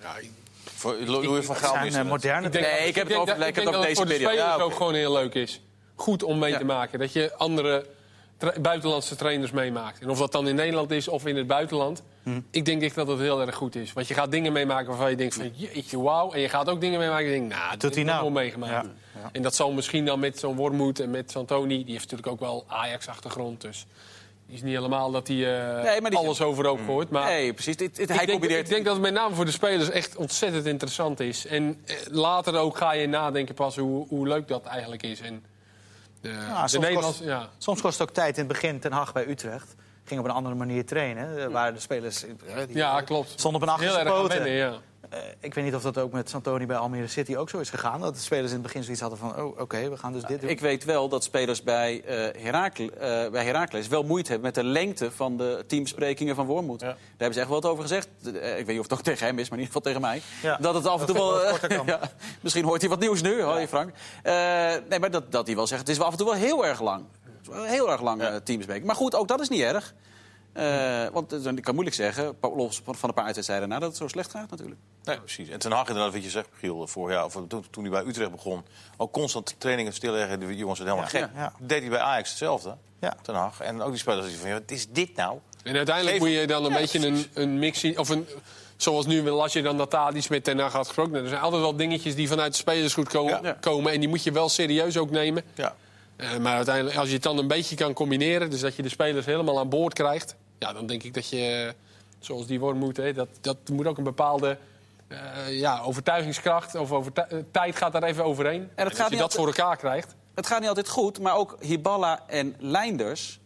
[0.00, 0.30] Ja, ik-
[0.64, 2.06] Voor Louis van Het Gaal zijn wist het.
[2.06, 2.46] moderne...
[2.46, 4.10] Ik denk, Nee, ik heb het denk over- ik het denk dat deze voor de
[4.12, 4.34] periode.
[4.36, 5.60] spelers Ja, ook gewoon heel leuk is.
[5.94, 6.58] Goed om mee Ja.
[6.58, 6.98] te maken.
[6.98, 7.86] Dat je andere
[8.36, 10.00] tra- buitenlandse trainers meemaakt.
[10.00, 12.02] En of dat dan in Nederland is of in het buitenland.
[12.22, 12.40] Hm.
[12.50, 13.92] Ik denk echt dat dat heel erg goed is.
[13.92, 16.32] Want je gaat dingen meemaken waarvan je denkt van jeetje, wauw.
[16.32, 18.20] En je gaat ook dingen meemaken en je denkt, nou, dat doet hij nou?
[18.20, 18.72] wel meegemaakt.
[18.72, 19.30] Ja.
[19.32, 21.84] En dat zal misschien dan met zo'n Wormoed en met Santoni.
[21.84, 23.60] Die heeft natuurlijk ook wel Ajax-achtergrond.
[23.60, 23.86] Dus
[24.48, 27.10] is niet helemaal dat hij Nee, die- alles overhoop gooit.
[27.10, 27.76] Maar Nee, precies.
[27.76, 28.66] Dit, dit- hij ik, denk, combineert...
[28.66, 31.46] ik denk dat het met name voor de spelers echt ontzettend interessant is.
[31.46, 35.20] En eh, later ook ga je nadenken pas hoe, hoe leuk dat eigenlijk is.
[35.20, 35.44] En
[36.28, 37.18] de soms, Nederlandse...
[37.22, 37.48] kost, Ja.
[37.58, 39.74] soms kost het ook tijd in het begin ten Hag bij Utrecht.
[40.04, 41.38] Ging op een andere manier trainen.
[41.38, 42.20] eh, Waar de spelers
[42.66, 43.30] die ja, klopt.
[43.30, 44.42] stonden op een Heel achterste erg aan poten.
[44.42, 44.76] wennen, ja.
[45.08, 47.70] Eh, ik weet niet of dat ook met Santoni bij Almere City ook zo is
[47.70, 48.00] gegaan.
[48.00, 49.36] Dat de spelers in het begin zoiets hadden van...
[49.36, 50.50] oh, oké, we gaan dus dit doen.
[50.50, 54.54] Ik weet wel dat spelers bij, eh Herakle, eh, bij Heracles wel moeite hebben met
[54.54, 56.80] de lengte van de teambesprekingen van Wormoed.
[56.80, 58.08] Daar hebben ze echt wel wat over gezegd.
[58.22, 60.22] Ik weet niet of het ook tegen hem is, maar in ieder geval tegen mij.
[60.42, 60.56] Ja.
[60.60, 61.44] Dat het af en toe wel.
[61.86, 62.00] ja,
[62.40, 63.90] misschien hoort hij wat nieuws nu, hoor je Frank.
[64.88, 66.66] Nee, maar dat, dat hij wel zegt, het is wel af en toe wel heel
[66.66, 67.04] erg lang.
[67.50, 68.86] Heel erg lang eh teamspreking.
[68.86, 69.94] Maar goed, ook dat is niet erg.
[70.56, 73.96] Eh, want eh, ik kan moeilijk zeggen, los van een paar uitwedstrijden na, dat het
[73.98, 74.80] zo slecht gaat natuurlijk.
[75.04, 75.48] Nee, precies.
[75.48, 78.04] En Ten Hag, inderdaad, wat je zegt, Giel, vorig jaar, of toen, toen hij bij
[78.06, 78.64] Utrecht begon,
[78.96, 81.28] ook constant trainingen stilleggen, de jongens zijn helemaal Ja, gek.
[81.34, 81.52] ja, ja.
[81.58, 83.16] Dat deed hij bij Ajax hetzelfde, Ja.
[83.22, 83.60] Ten Hag.
[83.60, 85.38] En ook die spelers die van, ja, wat is dit nou?
[85.62, 87.98] En uiteindelijk Geef- moet je dan een Ja, beetje een, een mix zien.
[87.98, 88.26] Of een,
[88.76, 91.22] zoals nu las je dan dat Tadic met Ten Hag had gesproken.
[91.22, 93.56] Er zijn altijd wel dingetjes die vanuit de spelersgoed komen, Ja.
[93.60, 93.92] komen.
[93.92, 95.42] En die moet je wel serieus ook nemen.
[95.54, 95.74] Ja.
[96.16, 98.50] Eh, maar uiteindelijk, als je het dan een beetje kan combineren...
[98.50, 100.34] dus dat je de spelers helemaal aan boord krijgt...
[100.58, 101.74] ja, dan denk ik dat je,
[102.18, 102.96] zoals die worden moet...
[102.96, 104.58] Hè, dat, dat moet ook een bepaalde
[105.08, 105.18] eh,
[105.58, 106.74] ja, overtuigingskracht...
[106.74, 108.60] of overtu- eh, tijd gaat daar even overheen.
[108.74, 110.14] En, gaat als je niet dat altijd- voor elkaar krijgt...
[110.34, 113.40] Het gaat niet altijd goed, maar ook Hiballa en Leinders.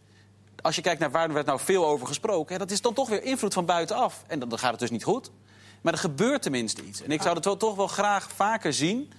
[0.63, 3.09] Als je kijkt naar waar werd nou veel over gesproken, hè, dat is dan toch
[3.09, 4.25] weer invloed van buitenaf.
[4.27, 5.31] En dan, dan gaat het dus niet goed.
[5.81, 7.03] Maar er gebeurt tenminste iets.
[7.03, 9.13] En ik zou dat wel, toch wel graag vaker zien.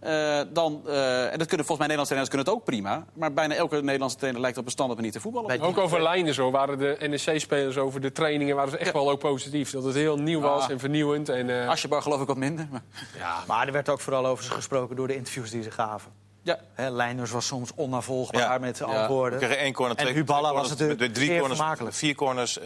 [0.00, 3.04] Eh, dan, eh, en dat kunnen volgens mij Nederlandse trainers kunnen het ook prima.
[3.14, 5.60] Maar bijna elke Nederlandse trainer lijkt op een standaard manier te voetballen.
[5.60, 8.56] Ook over lijnen zo waren de NEC-spelers over de trainingen...
[8.56, 9.70] waren ze echt wel ook positief.
[9.70, 10.70] Dat het heel nieuw was Ah.
[10.70, 11.28] en vernieuwend.
[11.28, 12.66] En, eh, Asjebar geloof ik wat minder.
[12.70, 12.82] Maar,
[13.18, 16.12] ja, Maar er werd ook vooral over ze gesproken door de interviews die ze gaven.
[16.42, 16.58] ja.
[16.74, 18.58] Hè, Leinders was soms onnavolgbaar Ja.
[18.58, 18.84] met Ja.
[18.84, 19.38] Antwoorden.
[19.38, 22.58] kregen één corner, En twee, Huballa twee was natuurlijk met drie corners, vier corners.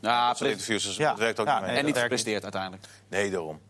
[0.00, 1.08] Ja, interviews, dus Ja.
[1.10, 1.70] dat werkt ook Ja, niet mee.
[1.70, 2.82] nee, En niet gepresteerd uiteindelijk.
[3.08, 3.60] Nee, daarom.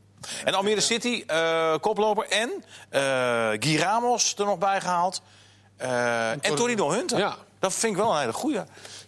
[0.45, 2.27] En Almere City, eh, koploper.
[2.29, 5.23] En eh Guy Ramos er nog bij gehaald.
[5.77, 7.19] Eh, en Torino Hunter.
[7.19, 7.37] Ja.
[7.59, 8.57] Dat vind ik wel een hele goeie.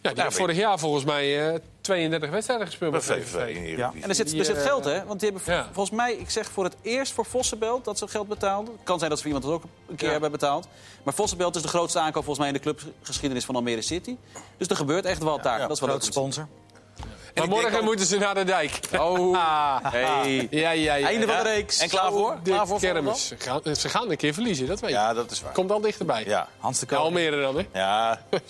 [0.01, 3.93] ja, die heeft vorig jaar volgens mij eh, 32 wedstrijden gespeeld Bij VVV Ja.
[4.01, 5.05] En er zit, er zit geld, hè?
[5.05, 5.69] Want die hebben ja.
[5.73, 8.73] volgens mij, ik zeg voor het eerst voor Vossenbelt dat ze geld betaalden.
[8.73, 10.13] Het kan zijn dat ze voor iemand dat ook een keer Ja.
[10.13, 10.67] hebben betaald.
[11.03, 14.17] Maar Vossenbelt is de grootste aankoop volgens mij in de clubgeschiedenis van Almere City.
[14.57, 15.59] Dus er gebeurt echt wat daar.
[15.59, 15.67] ja.
[15.67, 16.47] Dat is wel Grote sponsor.
[17.35, 18.79] Maar morgen ook- moeten ze naar de dijk.
[18.99, 19.37] Oh,
[19.83, 20.47] hey.
[20.51, 21.07] Ja, ja, ja.
[21.07, 21.79] Einde van de reeks.
[21.79, 22.39] En klaar voor?
[22.43, 23.27] De Klaar voor kermis.
[23.27, 24.97] Ze gaan, ze gaan een keer verliezen, dat weet je.
[24.97, 25.53] Ja, dat is waar.
[25.53, 26.25] Komt al dichterbij.
[26.27, 26.49] Ja.
[26.59, 27.17] Hans de Ja, Koning.
[27.17, 27.67] Almere dan, hè.
[27.81, 28.21] Ja.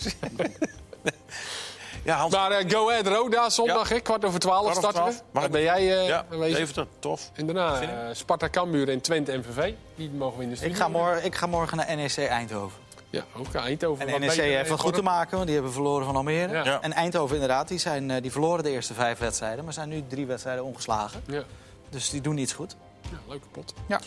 [2.05, 2.35] ja, Hans.
[2.35, 5.13] Maar eh, Go Ahead Roda zondag, hè, kwart over twaalf starten we.
[5.33, 6.57] Daar ik- ben jij eh ja, aanwezig.
[6.59, 7.31] Deventer, tof.
[7.35, 7.89] En daarna in?
[7.89, 9.73] eh, Sparta, Cambuur en Twente MVV.
[9.95, 10.75] Die mogen we in de studio.
[10.75, 12.79] Ik ga, morgen, ik ga morgen naar NEC Eindhoven.
[13.11, 14.09] Ja, ook Eindhoven.
[14.09, 16.53] En NEC heeft wat goed te maken, want die hebben verloren van Almere.
[16.53, 16.65] Ja.
[16.65, 16.81] Ja.
[16.81, 19.65] En Eindhoven inderdaad, die, zijn, eh, die verloren de eerste vijf wedstrijden...
[19.65, 21.23] maar zijn nu drie wedstrijden ongeslagen.
[21.27, 21.43] Ja.
[21.89, 22.77] Dus die doen iets goed.
[23.11, 23.75] ja, leuke pot.
[23.89, 24.01] Ja,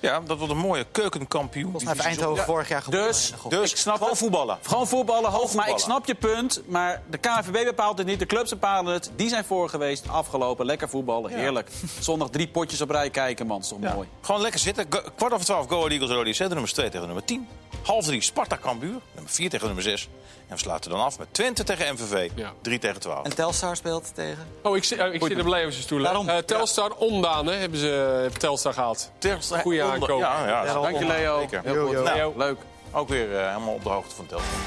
[0.00, 1.70] dat wordt een mooie keukenkampioen.
[1.70, 3.06] Volgens mij heeft Eindhoven vorig jaar gewonnen.
[3.08, 3.32] Dus.
[3.48, 4.18] Dus ik snap gewoon het.
[4.18, 4.58] voetballen.
[4.62, 5.54] Gewoon voetballen, hoog.
[5.54, 6.62] Maar ik snap je punt.
[6.66, 9.10] Maar de KNVB bepaalt het niet, de clubs bepalen het.
[9.16, 10.66] Die zijn voor geweest, afgelopen.
[10.66, 11.70] Lekker voetballen, heerlijk.
[12.00, 13.60] Zondag drie potjes op rij kijken, man.
[13.60, 13.94] is toch Ja.
[13.94, 14.08] mooi.
[14.20, 14.86] Gewoon lekker zitten.
[14.90, 16.32] Go- kwart over twaalf, Go Ahead Eagles, Rode.
[16.32, 17.48] De nummer 2 tegen nummer 10.
[17.82, 19.00] Half drie, Sparta Cambuur.
[19.14, 20.08] Nummer 4 tegen nummer 6.
[20.48, 22.30] En we sluiten dan af met Twente tegen MVV.
[22.34, 22.52] Ja.
[22.62, 23.24] 3 tegen 12.
[23.24, 24.46] En Telstar speelt tegen.
[24.62, 26.02] Oh, ik, zit- oh, ik zit op stoel.
[26.02, 26.28] Daarom.
[26.28, 29.10] Eh, Telstar Ondaan hè, hebben ze heeft Telstar gehaald.
[29.18, 30.18] Tegen- Goeie aankoop.
[30.18, 31.46] Ja, ja, Dank je, Leo.
[31.62, 31.94] Heel goed.
[31.94, 32.58] Nou, Leo, leuk.
[32.92, 34.58] ook weer eh, helemaal op de hoogte van Telstar.